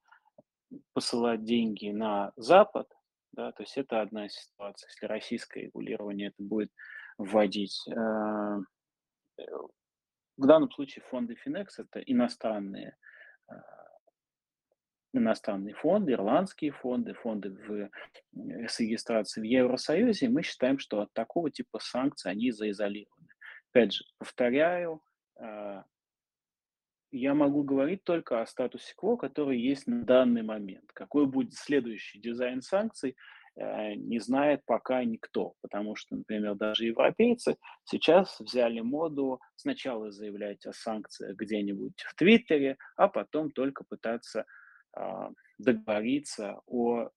посылать 0.92 1.44
деньги 1.44 1.90
на 1.90 2.32
Запад, 2.36 2.88
да, 3.32 3.52
то 3.52 3.62
есть 3.62 3.76
это 3.76 4.00
одна 4.00 4.28
ситуация. 4.28 4.88
Если 4.88 5.06
российское 5.06 5.60
регулирование 5.62 6.28
это 6.28 6.42
будет 6.42 6.72
вводить, 7.16 7.80
э, 7.88 8.58
э, 9.38 9.42
в 10.36 10.46
данном 10.46 10.70
случае 10.70 11.04
фонды 11.10 11.34
Финекс 11.34 11.78
это 11.78 12.00
иностранные, 12.00 12.96
а, 13.46 13.54
иностранные 15.12 15.74
фонды, 15.74 16.12
ирландские 16.12 16.72
фонды, 16.72 17.14
фонды 17.14 17.50
в, 17.50 17.90
м, 18.34 18.68
с 18.68 18.80
регистрацией 18.80 19.46
в 19.46 19.50
Евросоюзе. 19.50 20.28
Мы 20.28 20.42
считаем, 20.42 20.78
что 20.78 21.00
от 21.02 21.12
такого 21.12 21.50
типа 21.50 21.78
санкций 21.80 22.30
они 22.30 22.50
заизолированы. 22.50 23.28
Опять 23.70 23.92
же, 23.94 24.04
повторяю, 24.18 25.02
а, 25.36 25.84
я 27.12 27.34
могу 27.34 27.62
говорить 27.62 28.02
только 28.02 28.40
о 28.40 28.46
статусе 28.46 28.92
кво, 28.96 29.16
который 29.16 29.60
есть 29.60 29.86
на 29.86 30.04
данный 30.04 30.42
момент. 30.42 30.90
Какой 30.92 31.26
будет 31.26 31.54
следующий 31.54 32.18
дизайн 32.18 32.60
санкций, 32.60 33.10
э, 33.10 33.14
не 33.56 34.18
знает 34.18 34.62
пока 34.66 35.04
никто, 35.04 35.54
потому 35.60 35.94
что, 35.94 36.16
например, 36.16 36.56
даже 36.56 36.86
европейцы 36.86 37.56
сейчас 37.84 38.40
взяли 38.40 38.80
моду 38.80 39.40
сначала 39.54 40.10
заявлять 40.10 40.66
о 40.66 40.72
санкциях 40.72 41.36
где-нибудь 41.36 42.00
в 42.02 42.14
Твиттере, 42.16 42.78
а 42.96 43.08
потом 43.08 43.50
только 43.52 43.84
пытаться 43.84 44.44
а, 44.92 45.30
договориться 45.58 46.60
о 46.66 47.10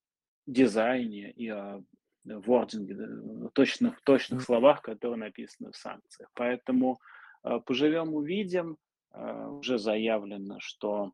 дизайне 0.45 1.31
и 1.31 1.49
о 1.49 1.83
вординге, 2.23 3.49
точных, 3.53 4.01
точных 4.03 4.41
словах, 4.41 4.81
которые 4.81 5.17
написаны 5.17 5.71
в 5.71 5.77
санкциях. 5.77 6.29
Поэтому 6.33 6.99
а, 7.43 7.59
поживем, 7.59 8.13
увидим. 8.13 8.77
А, 9.11 9.49
Уже 9.49 9.77
заявлено, 9.77 10.59
что 10.59 11.13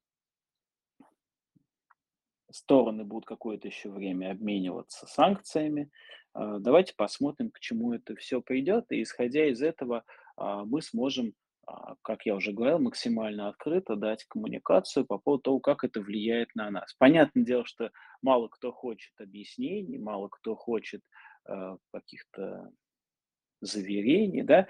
стороны 2.54 3.04
будут 3.04 3.26
какое-то 3.26 3.68
еще 3.68 3.90
время 3.90 4.32
обмениваться 4.32 5.08
санкциями. 5.08 5.90
А, 6.34 6.60
Давайте 6.60 6.94
посмотрим, 6.96 7.52
к 7.52 7.60
чему 7.60 7.94
это 7.94 8.16
все 8.16 8.42
придет, 8.42 8.86
и 8.92 9.02
исходя 9.02 9.46
из 9.48 9.62
этого 9.62 10.04
а, 10.36 10.64
мы 10.64 10.82
сможем, 10.82 11.34
а, 11.66 11.96
как 12.02 12.26
я 12.26 12.36
уже 12.36 12.52
говорил, 12.52 12.80
максимально 12.80 13.50
открыто 13.50 13.96
дать 13.96 14.26
коммуникацию 14.26 15.06
по 15.06 15.18
поводу 15.18 15.44
того, 15.44 15.60
как 15.60 15.84
это 15.84 16.02
влияет 16.02 16.54
на 16.56 16.70
нас. 16.70 16.94
Понятное 16.98 17.44
дело, 17.44 17.66
что 17.66 17.92
мало 18.22 18.48
кто 18.48 18.72
хочет 18.72 19.14
объяснений, 19.20 19.98
мало 19.98 20.30
кто 20.30 20.56
хочет 20.56 21.02
каких-то 21.92 22.72
заверений, 23.60 24.44
да. 24.44 24.66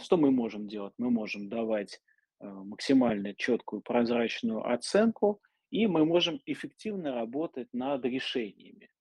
Что 0.00 0.16
мы 0.16 0.30
можем 0.30 0.68
делать? 0.68 0.94
Мы 0.96 1.10
можем 1.10 1.48
давать 1.48 2.00
максимально 2.38 3.34
четкую, 3.34 3.82
прозрачную 3.82 4.64
оценку, 4.64 5.40
и 5.74 5.88
мы 5.88 6.04
можем 6.04 6.40
эффективно 6.46 7.12
работать 7.12 7.66
над 7.72 8.04
решениями. 8.04 8.92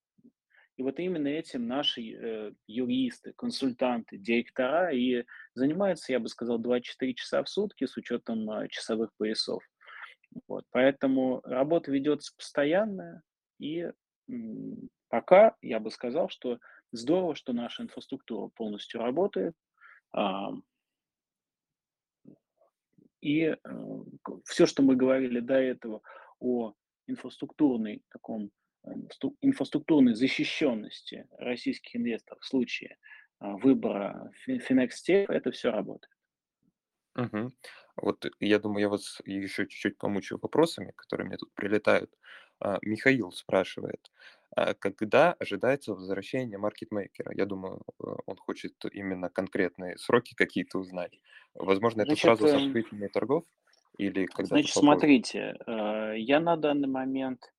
И 0.76 0.82
вот 0.82 0.98
именно 0.98 1.28
этим 1.28 1.68
наши 1.68 2.02
э, 2.02 2.52
юристы, 2.66 3.32
консультанты, 3.34 4.18
директора 4.18 4.92
и 4.92 5.24
занимаются, 5.54 6.12
я 6.12 6.20
бы 6.20 6.30
сказал, 6.30 6.58
24 6.58 7.14
часа 7.14 7.44
в 7.44 7.50
сутки 7.50 7.86
с 7.86 7.96
учетом 7.96 8.50
э, 8.50 8.70
часовых 8.70 9.12
поясов. 9.18 9.62
Вот. 10.48 10.66
Поэтому 10.72 11.42
работа 11.44 11.92
ведется 11.92 12.34
постоянная, 12.36 13.22
и 13.60 13.92
м, 14.28 14.90
пока 15.10 15.56
я 15.62 15.80
бы 15.80 15.92
сказал, 15.92 16.28
что 16.30 16.58
здорово, 16.92 17.36
что 17.36 17.54
наша 17.54 17.84
инфраструктура 17.84 18.48
полностью 18.48 19.00
работает, 19.00 19.54
а, 20.12 20.54
и 23.22 23.56
все, 24.46 24.66
что 24.66 24.82
мы 24.82 24.96
говорили 24.96 25.40
до 25.40 25.54
этого 25.54 26.02
о 26.44 26.74
инфраструктурной 27.08 28.04
таком 28.12 28.52
э, 28.86 28.90
сту- 29.12 29.38
инфраструктурной 29.42 30.16
защищенности 30.16 31.28
российских 31.38 31.96
инвесторов 31.98 32.42
в 32.44 32.48
случае 32.48 32.98
а, 33.40 33.58
выбора 33.58 34.32
Фи- 34.46 34.60
Finex 34.60 34.90
это 35.30 35.52
все 35.52 35.72
работает. 35.72 36.12
мгм. 37.16 37.54
Вот 37.96 38.26
я 38.40 38.60
думаю, 38.60 38.82
я 38.82 38.90
вас 38.90 39.22
еще 39.26 39.68
чуть-чуть 39.68 39.98
помучу 39.98 40.38
вопросами, 40.42 40.94
которые 40.96 41.28
мне 41.28 41.38
тут 41.38 41.54
прилетают. 41.54 42.12
А, 42.60 42.80
Михаил 42.82 43.32
спрашивает, 43.32 44.12
а 44.56 44.74
когда 44.74 45.34
ожидается 45.34 45.94
возвращение 45.94 46.58
маркетмейкера? 46.58 47.36
Я 47.36 47.46
думаю, 47.46 47.82
э, 48.00 48.04
он 48.26 48.38
хочет 48.38 48.74
именно 48.92 49.30
конкретные 49.30 49.98
сроки 49.98 50.34
какие-то 50.36 50.80
узнать. 50.80 51.20
Возможно, 51.56 52.02
это 52.02 52.16
Значит, 52.16 52.16
сразу 52.16 52.48
с 52.48 52.56
эм, 52.56 52.56
открытием 52.56 53.08
торгов 53.10 53.46
или 53.98 54.26
когда-то 54.26 54.56
значит, 54.56 54.74
смотрите, 54.74 55.56
э, 55.66 56.16
я 56.18 56.40
на 56.40 56.58
данный 56.58 56.88
момент 56.88 57.54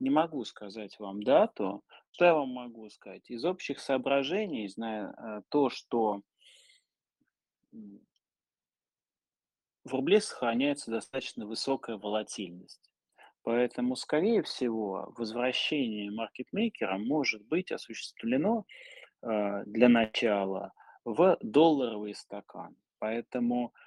не 0.00 0.10
могу 0.10 0.44
сказать 0.44 0.98
вам 0.98 1.22
дату. 1.22 1.82
Что 2.10 2.24
я 2.24 2.34
вам 2.34 2.50
могу 2.50 2.88
сказать? 2.90 3.30
Из 3.30 3.44
общих 3.44 3.78
соображений, 3.78 4.68
зная 4.68 5.12
э, 5.12 5.42
то, 5.48 5.70
что 5.70 6.22
в 7.72 9.92
рубле 9.92 10.20
сохраняется 10.20 10.90
достаточно 10.90 11.46
высокая 11.46 11.96
волатильность. 11.96 12.90
Поэтому, 13.42 13.94
скорее 13.94 14.42
всего, 14.42 15.12
возвращение 15.16 16.10
маркетмейкера 16.10 16.98
может 16.98 17.46
быть 17.46 17.70
осуществлено 17.70 18.66
э, 19.22 19.62
для 19.66 19.88
начала 19.88 20.72
в 21.04 21.38
долларовый 21.40 22.14
стакан. 22.14 22.76
Поэтому 22.98 23.68
А, 23.68 23.85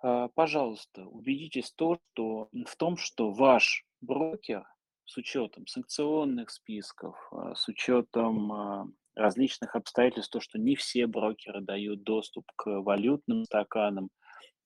пожалуйста, 0.00 1.06
убедитесь 1.06 1.72
то, 1.72 1.98
что 2.12 2.48
в 2.66 2.76
том, 2.76 2.96
что 2.96 3.30
ваш 3.30 3.84
брокер 4.00 4.64
с 5.06 5.16
учетом 5.16 5.66
санкционных 5.66 6.50
списков, 6.50 7.16
а, 7.32 7.54
с 7.54 7.68
учетом, 7.68 8.52
а, 8.52 8.86
различных 9.14 9.74
обстоятельств, 9.74 10.32
то, 10.32 10.40
что 10.40 10.58
не 10.58 10.76
все 10.76 11.06
брокеры 11.06 11.62
дают 11.62 12.02
доступ 12.02 12.44
к 12.54 12.66
валютным 12.82 13.44
стаканам. 13.44 14.10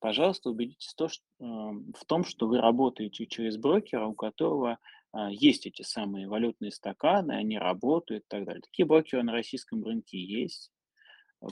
Пожалуйста, 0.00 0.50
убедитесь 0.50 0.94
то, 0.94 1.08
чт 1.08 1.22
ам, 1.40 1.92
в 1.96 2.04
том, 2.06 2.24
что 2.24 2.48
вы 2.48 2.58
работаете 2.58 3.26
через 3.26 3.58
брокера, 3.58 4.06
у 4.06 4.14
которого, 4.14 4.78
а, 5.12 5.30
есть 5.30 5.66
эти 5.66 5.82
самые 5.82 6.26
валютные 6.26 6.72
стаканы, 6.72 7.32
они 7.32 7.58
работают 7.58 8.24
и 8.24 8.28
так 8.28 8.44
далее. 8.46 8.62
Такие 8.62 8.86
брокеры 8.86 9.22
на 9.22 9.32
российском 9.32 9.84
рынке 9.84 10.18
есть, 10.18 10.70
а, 10.72 10.79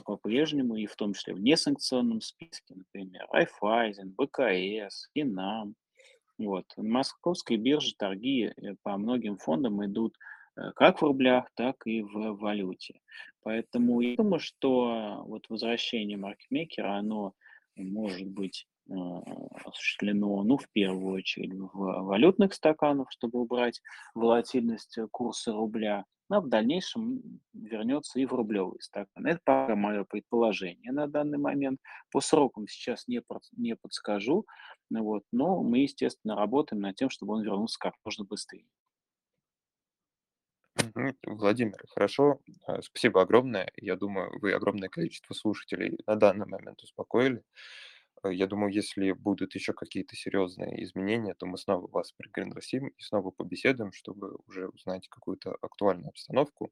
по-прежнему, 0.05 0.75
и 0.75 0.85
в 0.85 0.95
том 0.95 1.13
числе 1.13 1.33
в 1.33 1.41
несанкционном 1.41 2.21
списке, 2.21 2.75
например, 2.75 3.27
Райффайзен, 3.31 4.15
БКС, 4.17 5.09
Финам. 5.13 5.75
Вот. 6.37 6.65
На 6.77 6.83
московской 6.83 7.57
бирже 7.57 7.95
торги, 7.97 8.45
э, 8.55 8.75
по 8.83 8.97
многим 8.97 9.37
фондам 9.37 9.83
идут, 9.85 10.15
э, 10.55 10.71
как 10.75 10.99
в 10.99 11.03
рублях, 11.03 11.49
так 11.55 11.75
и 11.85 12.01
в 12.01 12.37
валюте. 12.37 13.01
Поэтому 13.41 14.01
я 14.01 14.15
думаю, 14.15 14.39
что 14.39 15.23
вот 15.25 15.45
возвращение 15.49 16.17
маркетмейкера, 16.17 16.97
оно 16.97 17.33
может 17.75 18.27
быть, 18.27 18.67
осуществлено, 19.65 20.43
ну, 20.43 20.57
в 20.57 20.67
первую 20.71 21.13
очередь, 21.13 21.53
в 21.53 22.03
валютных 22.03 22.53
стаканах, 22.53 23.11
чтобы 23.11 23.39
убрать 23.39 23.81
волатильность, 24.15 24.97
э, 24.97 25.07
курса 25.11 25.51
рубля, 25.51 26.05
а 26.29 26.41
в 26.41 26.49
дальнейшем, 26.49 27.41
вернется 27.53 28.19
и 28.19 28.25
в 28.25 28.33
рублевые 28.33 28.81
стаканы. 28.81 29.29
Это 29.29 29.41
пока 29.43 29.75
мое 29.75 30.03
предположение 30.03 30.91
на 30.91 31.07
данный 31.07 31.37
момент. 31.37 31.79
По 32.11 32.21
срокам 32.21 32.67
сейчас 32.67 33.07
не 33.07 33.21
не 33.57 33.75
подскажу, 33.75 34.45
вот, 34.89 35.23
но 35.31 35.63
мы, 35.63 35.79
естественно, 35.79 36.35
работаем 36.35 36.81
над 36.81 36.95
тем, 36.95 37.09
чтобы 37.09 37.33
он 37.33 37.43
вернулся 37.43 37.77
как 37.79 37.93
можно 38.05 38.25
быстрее. 38.25 38.65
Владимир, 41.25 41.81
хорошо. 41.89 42.39
А, 42.65 42.81
спасибо 42.81 43.21
огромное. 43.21 43.71
Я 43.75 43.95
думаю, 43.95 44.39
вы 44.39 44.53
огромное 44.53 44.89
количество 44.89 45.33
слушателей 45.33 45.99
на 46.05 46.15
данный 46.15 46.45
момент 46.45 46.81
успокоили. 46.83 47.43
Э, 48.23 48.33
я 48.33 48.47
думаю, 48.47 48.73
если 48.73 49.11
будут 49.11 49.55
еще 49.55 49.73
какие-то 49.73 50.15
серьезные 50.15 50.83
изменения, 50.83 51.33
то 51.35 51.45
мы 51.45 51.57
снова 51.57 51.87
вас 51.87 52.11
пригласим 52.13 52.87
и 52.87 53.01
снова 53.01 53.31
побеседуем, 53.31 53.91
чтобы 53.91 54.35
уже 54.47 54.67
узнать 54.69 55.07
какую-то 55.09 55.55
актуальную 55.61 56.09
обстановку. 56.09 56.71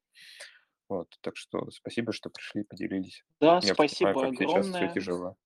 Вот, 0.88 1.08
так 1.20 1.36
что 1.36 1.70
спасибо, 1.70 2.12
что 2.12 2.30
пришли, 2.30 2.64
поделились. 2.64 3.24
Да, 3.40 3.60
Я 3.60 3.74
понимаю, 3.74 4.14
спасибо 4.14 4.14
как 4.16 4.36
сейчас 4.36 4.70
все 4.70 4.86
огромное. 4.86 4.88
тяжело. 4.88 5.36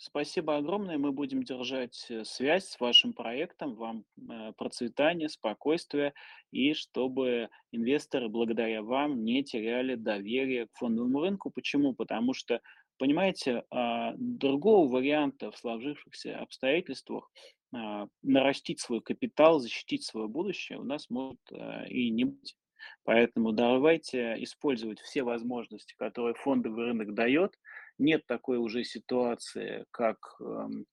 Спасибо 0.00 0.56
огромное. 0.56 0.96
Мы 0.96 1.10
будем 1.10 1.42
держать, 1.42 2.06
э, 2.08 2.24
связь 2.24 2.66
с 2.68 2.78
вашим 2.78 3.12
проектом. 3.12 3.74
Вам, 3.74 4.04
э, 4.30 4.52
процветания, 4.56 5.28
спокойствия 5.28 6.14
и 6.52 6.72
чтобы 6.72 7.48
инвесторы 7.72 8.28
благодаря 8.28 8.82
вам 8.82 9.24
не 9.24 9.42
теряли 9.42 9.96
доверие 9.96 10.66
к 10.68 10.76
фондовому 10.78 11.20
рынку. 11.20 11.50
Почему? 11.50 11.94
Потому 11.94 12.32
что, 12.32 12.60
понимаете, 12.98 13.64
а, 13.70 14.12
другого 14.16 14.90
варианта 14.90 15.50
в 15.50 15.56
сложившихся 15.56 16.38
обстоятельствах, 16.38 17.30
а, 17.74 18.08
нарастить 18.22 18.80
свой 18.80 19.00
капитал, 19.00 19.60
защитить 19.60 20.04
свое 20.04 20.28
будущее 20.28 20.78
у 20.78 20.84
нас 20.84 21.08
может, 21.10 21.40
а, 21.52 21.84
и 21.88 22.10
не 22.10 22.24
быть. 22.24 22.56
Поэтому 23.04 23.52
давайте 23.52 24.42
использовать 24.42 25.00
все 25.00 25.22
возможности, 25.22 25.94
которые 25.98 26.34
фондовый 26.34 26.86
рынок 26.86 27.14
дает. 27.14 27.58
Нет 27.98 28.26
такой 28.26 28.58
уже 28.58 28.84
ситуации, 28.84 29.84
как, 29.90 30.18
эм, 30.40 30.86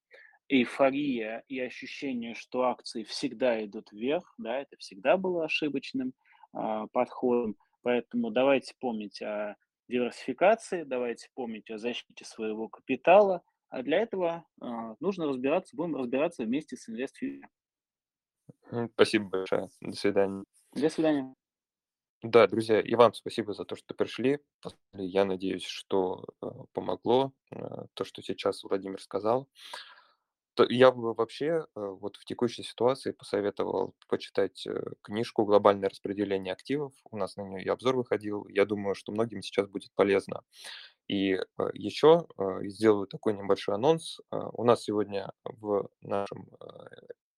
эйфория 0.48 1.44
и 1.48 1.60
ощущение, 1.60 2.34
что 2.34 2.62
акции 2.64 3.04
всегда 3.04 3.64
идут 3.64 3.92
вверх. 3.92 4.34
Да, 4.38 4.60
это 4.60 4.76
всегда 4.78 5.16
было 5.16 5.44
ошибочным, 5.44 6.14
подходом. 6.92 7.56
Поэтому 7.82 8.30
давайте 8.30 8.74
помнить 8.80 9.20
о 9.22 9.56
диверсификации, 9.88 10.84
давайте 10.84 11.28
помнить 11.34 11.70
о 11.70 11.78
защите 11.78 12.24
своего 12.24 12.68
капитала. 12.68 13.42
А 13.68 13.82
для 13.82 14.00
этого, 14.00 14.44
а, 14.60 14.94
нужно 15.00 15.26
разбираться, 15.26 15.76
будем 15.76 15.96
разбираться 15.96 16.44
вместе 16.44 16.76
с. 16.76 16.88
М, 18.70 18.90
спасибо 18.94 19.28
большое. 19.28 19.68
До 19.80 19.92
свидания. 19.96 20.44
До 20.74 20.88
свидания. 20.88 21.34
Да, 22.22 22.46
друзья, 22.46 22.80
и 22.80 22.94
вам 22.94 23.12
спасибо 23.12 23.52
за 23.52 23.64
то, 23.64 23.76
что 23.76 23.94
пришли. 23.94 24.40
Я 24.94 25.24
надеюсь, 25.24 25.64
что, 25.64 26.24
э, 26.42 26.46
помогло, 26.72 27.32
э, 27.50 27.56
то, 27.94 28.04
что 28.04 28.22
сейчас 28.22 28.64
Владимир 28.64 29.00
сказал. 29.00 29.48
Я 30.68 30.90
бы 30.92 31.14
вообще, 31.14 31.66
э, 31.76 31.80
вот 31.80 32.16
в 32.16 32.24
текущей 32.24 32.62
ситуации 32.62 33.12
посоветовал 33.12 33.94
почитать, 34.08 34.66
э, 34.66 34.82
книжку 35.02 35.44
"Глобальное 35.44 35.88
распределение 35.90 36.52
активов". 36.52 36.92
У 37.10 37.16
нас 37.16 37.36
на 37.36 37.42
нее 37.42 37.62
и 37.64 37.68
обзор 37.68 37.96
выходил. 37.96 38.46
Я 38.48 38.64
думаю, 38.64 38.94
что 38.94 39.12
многим 39.12 39.42
сейчас 39.42 39.68
будет 39.68 39.92
полезно. 39.94 40.42
И, 41.08 41.34
э, 41.34 41.40
еще, 41.74 42.26
сделаю 42.64 43.06
такой 43.08 43.34
небольшой 43.34 43.76
анонс. 43.76 44.20
У 44.30 44.64
нас 44.64 44.84
сегодня 44.84 45.32
в 45.44 45.88
нашем, 46.02 46.48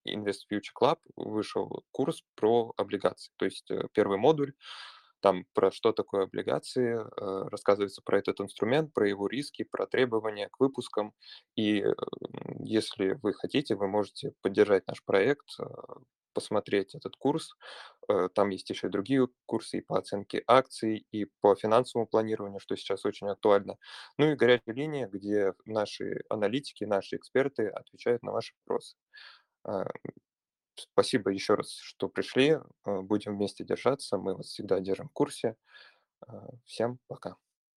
Invest 0.08 0.46
Future 0.52 0.72
Club 0.80 0.98
вышел 1.16 1.84
курс 1.92 2.24
про 2.36 2.72
облигации. 2.78 3.32
То 3.38 3.44
есть, 3.46 3.70
1 3.92 4.18
модуль, 4.18 4.54
там 5.20 5.46
про 5.54 5.70
что 5.70 5.92
такое 5.92 6.24
облигации, 6.24 6.96
э, 7.00 7.48
рассказывается 7.50 8.02
про 8.04 8.18
этот 8.18 8.40
инструмент, 8.40 8.92
про 8.94 9.08
его 9.08 9.26
риски, 9.28 9.64
про 9.64 9.86
требования 9.86 10.48
к 10.50 10.60
выпускам. 10.60 11.12
И, 11.56 11.80
м, 11.82 11.94
если 12.64 13.18
вы 13.22 13.32
хотите, 13.34 13.74
вы 13.76 13.88
можете 13.88 14.32
поддержать 14.42 14.86
наш 14.86 15.04
проект, 15.04 15.48
э, 15.60 15.64
посмотреть 16.34 16.94
этот 16.94 17.16
курс. 17.16 17.56
Э, 18.08 18.28
там 18.34 18.50
есть 18.50 18.70
еще 18.70 18.86
и 18.88 18.90
другие 18.90 19.28
курсы 19.46 19.78
и 19.78 19.80
по 19.80 19.98
оценке 19.98 20.42
акций, 20.46 21.06
и 21.12 21.26
по 21.40 21.54
финансовому 21.56 22.06
планированию, 22.06 22.60
что 22.60 22.76
сейчас 22.76 23.04
очень 23.04 23.28
актуально. 23.28 23.76
Ну 24.18 24.30
и 24.32 24.36
горячая 24.36 24.74
линия, 24.74 25.08
где 25.08 25.54
наши 25.66 26.22
аналитики, 26.28 26.84
наши 26.84 27.16
эксперты 27.16 27.68
отвечают 27.68 28.22
на 28.22 28.32
ваши 28.32 28.54
вопросы. 28.66 28.96
Спасибо 30.78 31.30
еще 31.30 31.54
раз, 31.54 31.72
что 31.72 32.08
пришли. 32.08 32.58
Э, 32.86 33.00
будем 33.00 33.36
вместе 33.36 33.64
держаться. 33.64 34.18
Мы 34.18 34.34
вас 34.34 34.46
всегда 34.46 34.80
держим 34.80 35.08
в 35.08 35.12
курсе. 35.12 35.56
А, 36.20 36.48
всем 36.64 36.98
пока. 37.08 37.36